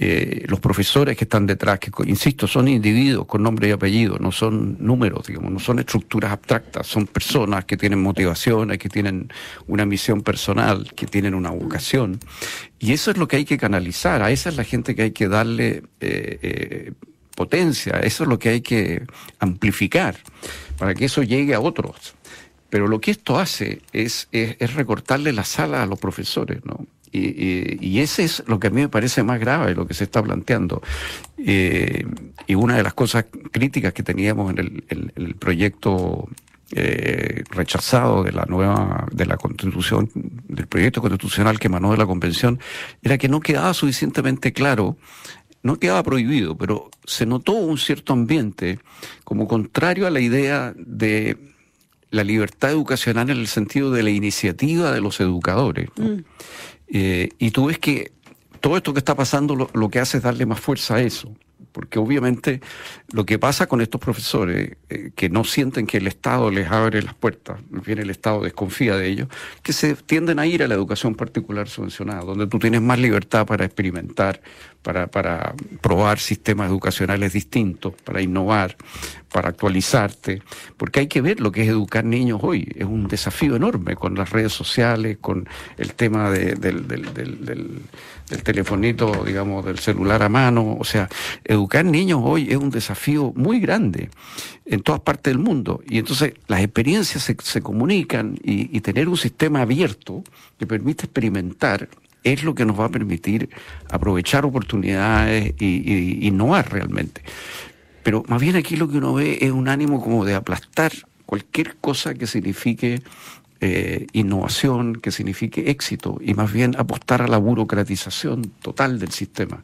Eh, 0.00 0.44
los 0.46 0.60
profesores 0.60 1.16
que 1.16 1.24
están 1.24 1.44
detrás, 1.44 1.80
que 1.80 1.90
insisto, 2.06 2.46
son 2.46 2.68
individuos 2.68 3.26
con 3.26 3.42
nombre 3.42 3.68
y 3.68 3.72
apellido, 3.72 4.16
no 4.20 4.30
son 4.30 4.76
números, 4.78 5.26
digamos, 5.26 5.50
no 5.50 5.58
son 5.58 5.80
estructuras 5.80 6.30
abstractas, 6.30 6.86
son 6.86 7.08
personas 7.08 7.64
que 7.64 7.76
tienen 7.76 8.00
motivaciones, 8.00 8.78
que 8.78 8.88
tienen 8.88 9.28
una 9.66 9.84
misión 9.84 10.22
personal, 10.22 10.92
que 10.94 11.06
tienen 11.08 11.34
una 11.34 11.50
vocación. 11.50 12.20
Y 12.78 12.92
eso 12.92 13.10
es 13.10 13.16
lo 13.16 13.26
que 13.26 13.38
hay 13.38 13.44
que 13.44 13.58
canalizar, 13.58 14.22
a 14.22 14.30
esa 14.30 14.50
es 14.50 14.56
la 14.56 14.62
gente 14.62 14.94
que 14.94 15.02
hay 15.02 15.10
que 15.10 15.26
darle 15.26 15.82
eh, 16.00 16.38
eh, 16.42 16.92
potencia, 17.34 17.98
eso 17.98 18.22
es 18.22 18.28
lo 18.28 18.38
que 18.38 18.50
hay 18.50 18.60
que 18.60 19.02
amplificar 19.40 20.16
para 20.78 20.94
que 20.94 21.06
eso 21.06 21.24
llegue 21.24 21.54
a 21.54 21.60
otros. 21.60 22.14
Pero 22.70 22.86
lo 22.86 23.00
que 23.00 23.10
esto 23.10 23.36
hace 23.36 23.82
es, 23.92 24.28
es, 24.30 24.54
es 24.60 24.74
recortarle 24.74 25.32
la 25.32 25.44
sala 25.44 25.82
a 25.82 25.86
los 25.86 25.98
profesores, 25.98 26.64
¿no? 26.64 26.86
Y, 27.12 27.86
y, 27.86 28.00
ese 28.00 28.24
es 28.24 28.42
lo 28.46 28.58
que 28.60 28.68
a 28.68 28.70
mí 28.70 28.80
me 28.80 28.88
parece 28.88 29.22
más 29.22 29.40
grave, 29.40 29.74
lo 29.74 29.86
que 29.86 29.94
se 29.94 30.04
está 30.04 30.22
planteando. 30.22 30.82
Eh, 31.38 32.04
y 32.46 32.54
una 32.54 32.76
de 32.76 32.82
las 32.82 32.94
cosas 32.94 33.26
críticas 33.52 33.92
que 33.92 34.02
teníamos 34.02 34.50
en 34.50 34.82
el, 34.88 35.34
proyecto 35.36 36.28
eh, 36.72 37.44
rechazado 37.50 38.24
de 38.24 38.32
la 38.32 38.44
nueva, 38.46 39.06
de 39.12 39.26
la 39.26 39.36
constitución, 39.36 40.10
del 40.14 40.66
proyecto 40.66 41.00
constitucional 41.00 41.58
que 41.58 41.68
emanó 41.68 41.92
de 41.92 41.98
la 41.98 42.06
convención, 42.06 42.58
era 43.02 43.18
que 43.18 43.28
no 43.28 43.40
quedaba 43.40 43.72
suficientemente 43.74 44.52
claro, 44.52 44.96
no 45.62 45.78
quedaba 45.78 46.02
prohibido, 46.02 46.56
pero 46.56 46.90
se 47.04 47.26
notó 47.26 47.52
un 47.52 47.78
cierto 47.78 48.12
ambiente 48.12 48.78
como 49.24 49.46
contrario 49.46 50.06
a 50.06 50.10
la 50.10 50.20
idea 50.20 50.74
de 50.76 51.36
la 52.10 52.24
libertad 52.24 52.70
educacional 52.70 53.30
en 53.30 53.38
el 53.38 53.48
sentido 53.48 53.90
de 53.90 54.02
la 54.02 54.10
iniciativa 54.10 54.92
de 54.92 55.00
los 55.00 55.20
educadores. 55.20 55.90
Mm. 55.96 56.20
Eh, 56.88 57.28
y 57.38 57.50
tú 57.50 57.66
ves 57.66 57.78
que 57.78 58.12
todo 58.60 58.76
esto 58.76 58.92
que 58.92 58.98
está 58.98 59.14
pasando 59.14 59.70
lo, 59.72 59.88
que 59.88 60.00
hace 60.00 60.18
es 60.18 60.22
darle 60.22 60.46
más 60.46 60.60
fuerza 60.60 60.96
a 60.96 61.02
eso. 61.02 61.32
Porque 61.72 61.98
obviamente 61.98 62.60
lo 63.12 63.24
que 63.24 63.38
pasa 63.38 63.66
con 63.66 63.80
estos 63.80 64.00
profesores 64.00 64.76
eh, 64.88 65.10
que 65.14 65.28
no 65.28 65.44
sienten 65.44 65.86
que 65.86 65.98
el 65.98 66.06
Estado 66.06 66.50
les 66.50 66.68
abre 66.68 67.02
las 67.02 67.14
puertas, 67.14 67.60
bien 67.70 67.98
el 67.98 68.10
Estado 68.10 68.42
desconfía 68.42 68.96
de 68.96 69.06
ellos, 69.06 69.28
que 69.62 69.72
se 69.72 69.94
tienden 69.94 70.38
a 70.38 70.46
ir 70.46 70.62
a 70.62 70.68
la 70.68 70.74
educación 70.74 71.14
particular 71.14 71.68
subvencionada, 71.68 72.22
donde 72.22 72.46
tú 72.46 72.58
tienes 72.58 72.80
más 72.80 72.98
libertad 72.98 73.46
para 73.46 73.64
experimentar, 73.64 74.40
para, 74.82 75.06
para 75.08 75.54
probar 75.80 76.18
sistemas 76.18 76.70
educacionales 76.70 77.32
distintos, 77.32 77.94
para 78.04 78.22
innovar, 78.22 78.76
para 79.30 79.50
actualizarte, 79.50 80.42
porque 80.76 81.00
hay 81.00 81.06
que 81.08 81.20
ver 81.20 81.40
lo 81.40 81.52
que 81.52 81.62
es 81.62 81.68
educar 81.68 82.04
niños 82.04 82.40
hoy. 82.42 82.72
Es 82.76 82.86
un 82.86 83.08
desafío 83.08 83.56
enorme 83.56 83.96
con 83.96 84.14
las 84.14 84.30
redes 84.30 84.52
sociales, 84.52 85.18
con 85.20 85.48
el 85.76 85.94
tema 85.94 86.30
de, 86.30 86.54
del, 86.54 86.86
del, 86.88 87.12
del, 87.12 87.44
del, 87.44 88.42
telefonito, 88.42 89.24
digamos, 89.24 89.64
del 89.64 89.78
celular 89.78 90.22
a 90.22 90.28
mano. 90.28 90.76
O 90.78 90.84
sea, 90.84 91.08
educar 91.44 91.84
niños 91.84 92.20
hoy 92.22 92.48
es 92.50 92.56
un 92.56 92.70
desafío 92.70 93.32
muy 93.34 93.60
grande 93.60 94.10
en 94.64 94.82
todas 94.82 95.00
partes 95.00 95.32
del 95.32 95.42
mundo. 95.42 95.82
Y 95.88 95.98
entonces 95.98 96.34
las 96.46 96.60
experiencias 96.60 97.22
se, 97.24 97.36
se 97.42 97.60
comunican 97.60 98.38
y, 98.42 98.74
y 98.76 98.80
tener 98.80 99.08
un 99.08 99.16
sistema 99.16 99.62
abierto 99.62 100.22
que 100.58 100.66
permite 100.66 101.04
experimentar 101.04 101.88
es 102.32 102.44
lo 102.44 102.54
que 102.54 102.64
nos 102.64 102.78
va 102.78 102.86
a 102.86 102.90
permitir 102.90 103.48
aprovechar 103.90 104.44
oportunidades 104.44 105.54
y, 105.58 106.26
innovar 106.26 106.72
realmente. 106.72 107.22
Pero 108.02 108.24
más 108.28 108.40
bien 108.40 108.56
aquí 108.56 108.76
lo 108.76 108.88
que 108.88 108.98
uno 108.98 109.14
ve 109.14 109.38
es 109.40 109.50
un 109.50 109.68
ánimo 109.68 110.02
como 110.02 110.24
de 110.24 110.34
aplastar 110.34 110.92
cualquier 111.26 111.76
cosa 111.76 112.14
que 112.14 112.26
signifique 112.26 113.02
eh, 113.60 114.06
innovación, 114.12 114.96
que 114.96 115.10
signifique 115.10 115.70
éxito, 115.70 116.18
y 116.20 116.34
más 116.34 116.52
bien 116.52 116.74
apostar 116.78 117.22
a 117.22 117.28
la 117.28 117.38
burocratización 117.38 118.52
total 118.62 118.98
del 118.98 119.10
sistema, 119.10 119.62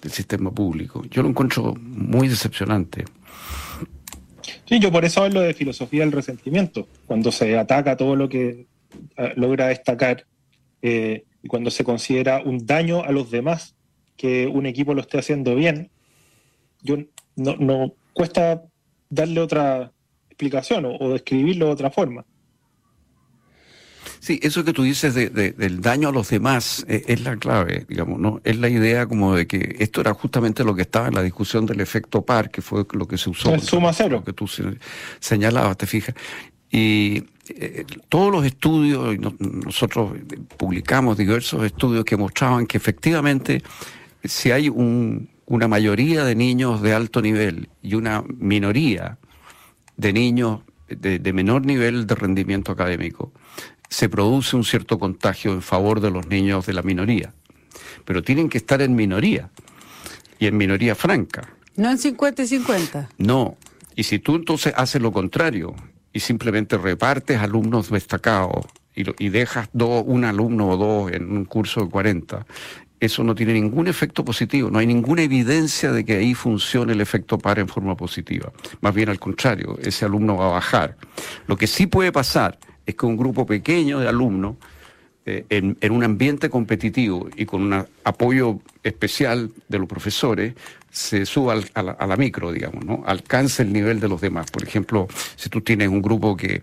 del 0.00 0.10
sistema 0.10 0.50
público. 0.50 1.04
Yo 1.10 1.22
lo 1.22 1.28
encuentro 1.28 1.74
muy 1.78 2.28
decepcionante. 2.28 3.04
Sí, 4.64 4.80
yo 4.80 4.90
por 4.90 5.04
eso 5.04 5.22
hablo 5.22 5.40
de 5.40 5.54
filosofía 5.54 6.00
del 6.00 6.12
resentimiento, 6.12 6.88
cuando 7.06 7.30
se 7.30 7.56
ataca 7.58 7.96
todo 7.96 8.16
lo 8.16 8.28
que 8.28 8.66
eh, 9.16 9.32
logra 9.36 9.68
destacar 9.68 10.24
eh, 10.80 11.24
y 11.42 11.48
cuando 11.48 11.70
se 11.70 11.84
considera 11.84 12.42
un 12.44 12.66
daño 12.66 13.02
a 13.02 13.12
los 13.12 13.30
demás 13.30 13.74
que 14.16 14.46
un 14.46 14.66
equipo 14.66 14.94
lo 14.94 15.00
esté 15.00 15.18
haciendo 15.18 15.54
bien, 15.54 15.90
yo 16.82 16.96
no, 17.36 17.56
no 17.56 17.94
cuesta 18.12 18.62
darle 19.10 19.40
otra 19.40 19.92
explicación 20.30 20.84
o, 20.86 21.12
describirlo 21.12 21.66
de 21.66 21.72
otra 21.72 21.90
forma. 21.90 22.24
Sí, 24.20 24.38
eso 24.42 24.64
que 24.64 24.72
tú 24.72 24.84
dices 24.84 25.14
de, 25.14 25.30
del 25.30 25.80
daño 25.80 26.08
a 26.08 26.12
los 26.12 26.28
demás 26.28 26.84
eh, 26.88 27.02
es, 27.08 27.22
la 27.22 27.36
clave, 27.36 27.86
digamos, 27.88 28.20
¿no? 28.20 28.40
Es 28.44 28.56
la 28.56 28.68
idea 28.68 29.06
como 29.06 29.34
de 29.34 29.48
que 29.48 29.76
esto 29.80 30.00
era 30.00 30.14
justamente 30.14 30.62
lo 30.62 30.76
que 30.76 30.82
estaba 30.82 31.08
en 31.08 31.14
la 31.14 31.22
discusión 31.22 31.66
del 31.66 31.80
efecto 31.80 32.24
par, 32.24 32.50
que 32.50 32.62
fue 32.62 32.86
lo 32.92 33.08
que 33.08 33.18
se 33.18 33.30
usó. 33.30 33.52
El 33.52 33.62
suma 33.62 33.92
cero. 33.92 34.18
Lo 34.18 34.24
que 34.24 34.32
tú 34.32 34.48
señalabas, 35.18 35.76
te 35.76 35.86
fijas. 35.86 36.14
Y 36.72 37.24
eh, 37.50 37.84
todos 38.08 38.32
los 38.32 38.46
estudios, 38.46 39.16
nosotros 39.38 40.12
publicamos 40.56 41.18
diversos 41.18 41.64
estudios 41.64 42.04
que 42.06 42.16
mostraban 42.16 42.66
que 42.66 42.78
efectivamente 42.78 43.62
si 44.24 44.50
hay 44.50 44.70
un, 44.70 45.28
una 45.44 45.68
mayoría 45.68 46.24
de 46.24 46.34
niños 46.34 46.80
de 46.80 46.94
alto 46.94 47.20
nivel 47.20 47.68
y 47.82 47.94
una 47.94 48.24
minoría 48.38 49.18
de 49.98 50.12
niños 50.14 50.60
de, 50.88 51.18
de, 51.18 51.32
menor 51.34 51.66
nivel 51.66 52.06
de 52.06 52.14
rendimiento 52.14 52.72
académico, 52.72 53.32
se 53.90 54.08
produce 54.08 54.56
un 54.56 54.64
cierto 54.64 54.98
contagio 54.98 55.52
en 55.52 55.60
favor 55.60 56.00
de 56.00 56.10
los 56.10 56.26
niños 56.28 56.64
de 56.64 56.72
la 56.72 56.82
minoría. 56.82 57.34
Pero 58.06 58.22
tienen 58.22 58.48
que 58.48 58.56
estar 58.56 58.80
en 58.80 58.94
minoría 58.94 59.50
y 60.38 60.46
en 60.46 60.56
minoría 60.56 60.94
franca. 60.94 61.54
No 61.76 61.90
en 61.90 61.98
50 61.98 62.42
y 62.42 62.46
50. 62.46 63.10
No. 63.18 63.58
Y 63.94 64.04
si 64.04 64.18
tú 64.18 64.36
entonces 64.36 64.72
haces 64.76 65.02
lo 65.02 65.12
contrario 65.12 65.74
y 66.12 66.20
simplemente 66.20 66.78
repartes 66.78 67.38
alumnos 67.38 67.90
destacados 67.90 68.66
y, 68.94 69.04
y 69.24 69.28
dejas 69.30 69.68
dos, 69.72 70.04
un 70.06 70.24
alumno 70.24 70.68
o 70.68 70.76
dos 70.76 71.12
en 71.12 71.30
un 71.30 71.44
curso 71.44 71.82
de 71.84 71.90
40, 71.90 72.46
eso 73.02 73.24
no 73.24 73.34
tiene 73.34 73.54
ningún 73.54 73.88
efecto 73.88 74.24
positivo, 74.24 74.70
no 74.70 74.78
hay 74.78 74.86
ninguna 74.86 75.22
evidencia 75.22 75.90
de 75.90 76.04
que 76.04 76.18
ahí 76.18 76.34
funcione 76.34 76.92
el 76.92 77.00
efecto 77.00 77.36
par 77.36 77.58
en 77.58 77.66
forma 77.66 77.96
positiva. 77.96 78.52
Más 78.80 78.94
bien 78.94 79.08
al 79.08 79.18
contrario, 79.18 79.76
ese 79.82 80.04
alumno 80.04 80.36
va 80.36 80.46
a 80.46 80.52
bajar. 80.52 80.96
Lo 81.48 81.56
que 81.56 81.66
sí 81.66 81.88
puede 81.88 82.12
pasar 82.12 82.60
es 82.86 82.94
que 82.94 83.04
un 83.04 83.16
grupo 83.16 83.44
pequeño 83.44 83.98
de 83.98 84.06
alumnos, 84.08 84.56
eh, 85.24 85.44
en, 85.50 85.76
en, 85.80 85.92
un 85.92 86.02
ambiente 86.02 86.50
competitivo 86.50 87.28
y 87.36 87.46
con 87.46 87.62
un 87.62 87.86
apoyo 88.04 88.58
especial 88.82 89.52
de 89.68 89.78
los 89.78 89.88
profesores, 89.88 90.54
se 90.90 91.26
suba 91.26 91.52
al, 91.54 91.64
a, 91.74 91.82
la, 91.82 91.92
a, 91.92 92.06
la, 92.06 92.16
micro, 92.16 92.52
digamos, 92.52 92.84
¿no? 92.84 93.02
Alcance 93.06 93.62
el 93.62 93.72
nivel 93.72 94.00
de 94.00 94.08
los 94.08 94.20
demás. 94.20 94.50
Por 94.50 94.62
ejemplo, 94.62 95.06
si 95.36 95.48
tú 95.48 95.60
tienes 95.60 95.88
un 95.88 96.02
grupo 96.02 96.36
que, 96.36 96.62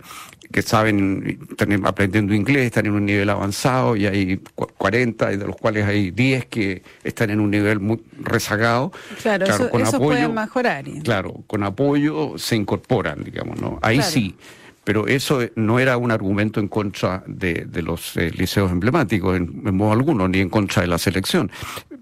que 0.52 0.62
saben, 0.62 1.40
están 1.50 1.86
aprendiendo 1.86 2.34
inglés, 2.34 2.66
están 2.66 2.88
en 2.88 2.94
un 2.94 3.06
nivel 3.06 3.30
avanzado 3.30 3.96
y 3.96 4.08
hay 4.08 4.38
40, 4.56 5.34
y 5.34 5.38
de 5.38 5.46
los 5.46 5.56
cuales 5.56 5.86
hay 5.86 6.12
10 6.12 6.46
que 6.46 6.84
están 7.04 7.30
en 7.30 7.40
un 7.40 7.52
nivel 7.52 7.80
muy 7.80 8.02
rezagado. 8.22 8.92
Claro, 9.22 9.46
claro 9.46 9.64
eso, 9.64 9.70
con 9.70 9.82
eso 9.82 9.96
apoyo, 9.98 10.10
pueden 10.10 10.34
mejorar. 10.34 10.86
Claro, 11.04 11.44
con 11.48 11.64
apoyo 11.64 12.38
se 12.38 12.56
incorporan, 12.56 13.24
digamos, 13.24 13.62
¿no? 13.62 13.80
Ahí 13.82 13.98
Claro. 13.98 14.12
sí. 14.12 14.36
Pero 14.90 15.06
eso 15.06 15.42
no 15.54 15.78
era 15.78 15.98
un 15.98 16.10
argumento 16.10 16.60
en 16.60 16.68
contra 16.68 17.24
de, 17.28 17.68
de 17.70 17.84
los 17.84 18.18
eh, 18.18 18.32
liceos 18.32 18.72
emblemáticos, 18.72 19.38
en, 19.38 19.62
en 19.64 19.78
modo 19.78 19.92
alguno, 19.92 20.28
ni 20.28 20.40
en 20.40 20.50
contra 20.50 20.82
de 20.82 20.88
la 20.88 20.98
selección. 20.98 21.52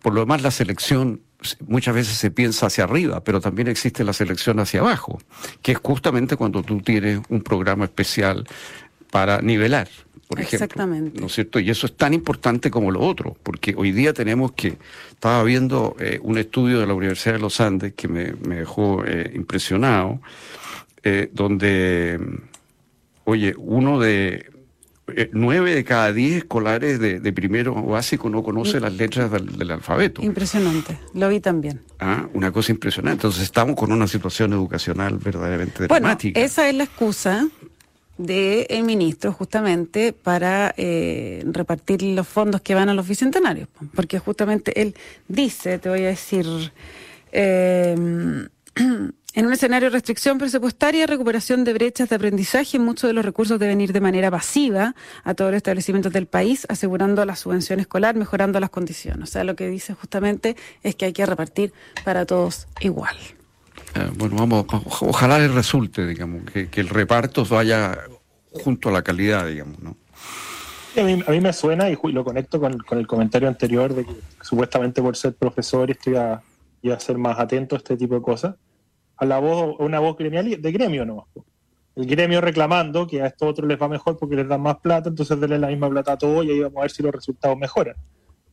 Por 0.02 0.14
lo 0.14 0.22
demás, 0.22 0.42
la 0.42 0.52
selección 0.52 1.20
muchas 1.68 1.94
veces 1.94 2.16
se 2.16 2.32
piensa 2.32 2.68
hacia 2.68 2.86
arriba, 2.86 3.22
pero 3.26 3.42
también 3.42 3.68
existe 3.68 4.06
la 4.06 4.14
selección 4.14 4.62
hacia 4.62 4.80
abajo, 4.80 5.20
que 5.62 5.74
es 5.74 5.80
justamente 5.84 6.38
cuando 6.38 6.64
tú 6.64 6.80
tienes 6.80 7.20
un 7.28 7.42
programa 7.42 7.84
especial 7.84 8.48
para 9.12 9.42
nivelar, 9.42 9.90
por 10.30 10.40
ejemplo. 10.40 10.64
Exactamente. 10.64 11.20
¿No 11.20 11.28
es 11.28 11.34
cierto? 11.34 11.60
Y 11.60 11.70
eso 11.70 11.88
es 11.88 11.98
tan 11.98 12.14
importante 12.14 12.72
como 12.72 12.90
lo 12.90 13.02
otro, 13.02 13.36
porque 13.44 13.76
hoy 13.76 13.92
día 13.92 14.14
tenemos 14.14 14.54
que, 14.54 14.78
estaba 15.12 15.44
viendo 15.44 15.98
eh, 16.00 16.22
un 16.24 16.38
estudio 16.38 16.80
de 16.80 16.88
la 16.88 16.94
Universidad 16.94 17.34
de 17.34 17.42
los 17.42 17.60
Andes 17.60 17.96
que 17.96 18.08
me, 18.08 18.32
me 18.32 18.60
dejó 18.60 19.04
eh, 19.06 19.30
impresionado, 19.36 20.22
eh, 21.04 21.30
donde, 21.32 22.20
oye, 23.28 23.54
uno 23.58 24.00
de, 24.00 24.46
eh, 25.16 25.30
nueve 25.34 25.76
de 25.76 25.84
cada 25.84 26.14
diez 26.14 26.38
escolares 26.38 26.98
de, 27.00 27.20
de 27.20 27.34
primero 27.34 27.76
básico 27.84 28.30
no 28.30 28.42
conoce 28.42 28.80
las 28.80 28.94
letras 28.94 29.30
del, 29.30 29.58
del 29.58 29.72
alfabeto. 29.72 30.22
Impresionante, 30.24 30.98
lo 31.14 31.28
vi 31.28 31.42
también. 31.42 31.82
Ah, 32.00 32.28
una 32.34 32.52
cosa 32.54 32.72
impresionante. 32.72 33.18
Entonces 33.18 33.44
estamos 33.44 33.76
con 33.76 33.92
una 33.92 34.08
situación 34.08 34.54
educacional 34.54 35.18
verdaderamente 35.18 35.88
Bueno, 35.88 36.06
dramática. 36.08 36.40
esa 36.40 36.70
es 36.70 36.76
la 36.76 36.86
excusa 36.86 37.48
del 38.18 38.84
ministro 38.84 39.34
justamente 39.34 40.14
para 40.14 40.74
eh, 40.78 41.44
repartir 41.52 42.02
los 42.04 42.28
fondos 42.28 42.62
que 42.62 42.76
van 42.76 42.88
a 42.90 42.94
los 42.94 43.08
bicentenarios, 43.08 43.68
po, 43.68 43.86
porque 43.94 44.20
justamente 44.20 44.82
él 44.82 44.96
dice, 45.28 45.78
te 45.80 45.90
voy 45.90 46.04
a 46.06 46.08
decir, 46.08 46.46
eh, 47.34 48.48
en 49.38 49.46
un 49.46 49.54
escenario 49.54 49.92
de 49.92 49.94
restricción 49.94 50.40
presupuestaria, 50.40 51.06
recuperación 51.06 51.64
de 51.64 51.72
brechas 51.72 52.10
de 52.10 52.16
aprendizaje, 52.16 52.80
muchos 52.80 53.08
de 53.08 53.14
los 53.14 53.24
recursos 53.24 53.60
deben 53.60 53.80
ir 53.80 53.94
de 53.94 54.02
manera 54.02 54.32
pasiva 54.32 54.96
a 55.24 55.36
todos 55.36 55.52
los 55.52 55.58
establecimientos 55.58 56.12
del 56.12 56.26
país, 56.26 56.66
asegurando 56.70 57.24
la 57.24 57.36
subvención 57.36 57.80
escolar, 57.80 58.16
mejorando 58.16 58.60
las 58.60 58.72
condiciones. 58.72 59.30
O 59.30 59.32
sea, 59.32 59.44
lo 59.44 59.56
que 59.56 59.70
dice 59.70 59.94
justamente 59.94 60.56
es 60.82 60.96
que 60.96 61.06
hay 61.06 61.14
que 61.14 61.24
repartir 61.24 61.72
para 62.04 62.26
todos 62.26 62.68
igual. 62.80 63.16
Eh, 63.94 64.10
bueno, 64.16 64.38
vamos, 64.38 64.66
ojalá 65.02 65.38
les 65.38 65.54
resulte, 65.54 66.08
digamos, 66.08 66.50
que, 66.52 66.70
que 66.70 66.82
el 66.82 66.90
reparto 66.90 67.46
vaya 67.46 67.96
junto 68.50 68.90
a 68.90 68.92
la 68.92 69.04
calidad, 69.04 69.46
digamos, 69.46 69.78
¿no? 69.84 69.98
A 71.00 71.04
mí, 71.04 71.24
a 71.28 71.30
mí 71.30 71.42
me 71.42 71.54
suena 71.54 71.92
y 71.92 71.98
lo 72.12 72.24
conecto 72.24 72.60
con, 72.60 72.80
con 72.80 72.98
el 72.98 73.06
comentario 73.06 73.48
anterior 73.48 73.94
de 73.94 74.04
que 74.04 74.16
supuestamente 74.42 75.00
por 75.00 75.16
ser 75.16 75.36
profesor 75.36 75.92
estoy 75.92 76.16
a 76.16 76.42
ser 76.98 77.20
más 77.20 77.38
atento 77.38 77.76
a 77.76 77.78
este 77.78 77.96
tipo 77.98 78.16
de 78.16 78.22
cosas. 78.24 78.56
A 79.18 79.26
la 79.26 79.40
voz, 79.40 79.80
a 79.80 79.84
una 79.84 80.00
voz 80.00 80.18
gremial 80.18 80.48
y- 80.48 80.56
de 80.56 80.72
gremio 80.72 81.06
nomás. 81.06 81.26
El 81.96 82.06
gremio 82.06 82.40
reclamando 82.42 83.08
que 83.08 83.22
a 83.24 83.28
estos 83.28 83.50
otros 83.50 83.68
les 83.68 83.82
va 83.82 83.88
mejor 83.88 84.18
porque 84.18 84.36
les 84.36 84.48
dan 84.48 84.62
más 84.62 84.78
plata, 84.78 85.10
entonces 85.10 85.40
denle 85.40 85.58
la 85.58 85.68
misma 85.68 85.90
plata 85.90 86.14
a 86.14 86.18
todos 86.18 86.46
y 86.46 86.52
ahí 86.52 86.60
vamos 86.60 86.78
a 86.78 86.82
ver 86.82 86.92
si 86.92 87.02
los 87.02 87.12
resultados 87.12 87.58
mejoran. 87.58 87.96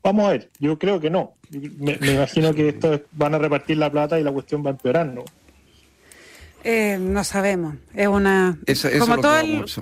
Vamos 0.03 0.27
a 0.27 0.31
ver, 0.33 0.51
yo 0.59 0.79
creo 0.79 0.99
que 1.01 1.11
no. 1.11 1.35
Me, 1.51 1.97
me 1.99 2.13
imagino 2.15 2.55
que 2.55 2.69
esto 2.71 2.95
es- 2.95 3.03
van 3.13 3.35
a 3.35 3.39
repartir 3.39 3.77
la 3.77 3.91
plata 3.91 4.19
y 4.19 4.23
la 4.25 4.33
cuestión 4.33 4.65
va 4.65 4.69
a 4.69 4.73
empeorar, 4.73 5.07
¿no? 5.07 5.25
Eh, 6.67 6.97
no 6.99 7.23
sabemos. 7.25 7.75
Es 7.95 8.09
una. 8.09 8.59
Eso- 8.65 8.89
eso 8.89 8.97
es 8.97 9.01
como 9.01 9.21
todo 9.21 9.39
el. 9.39 9.69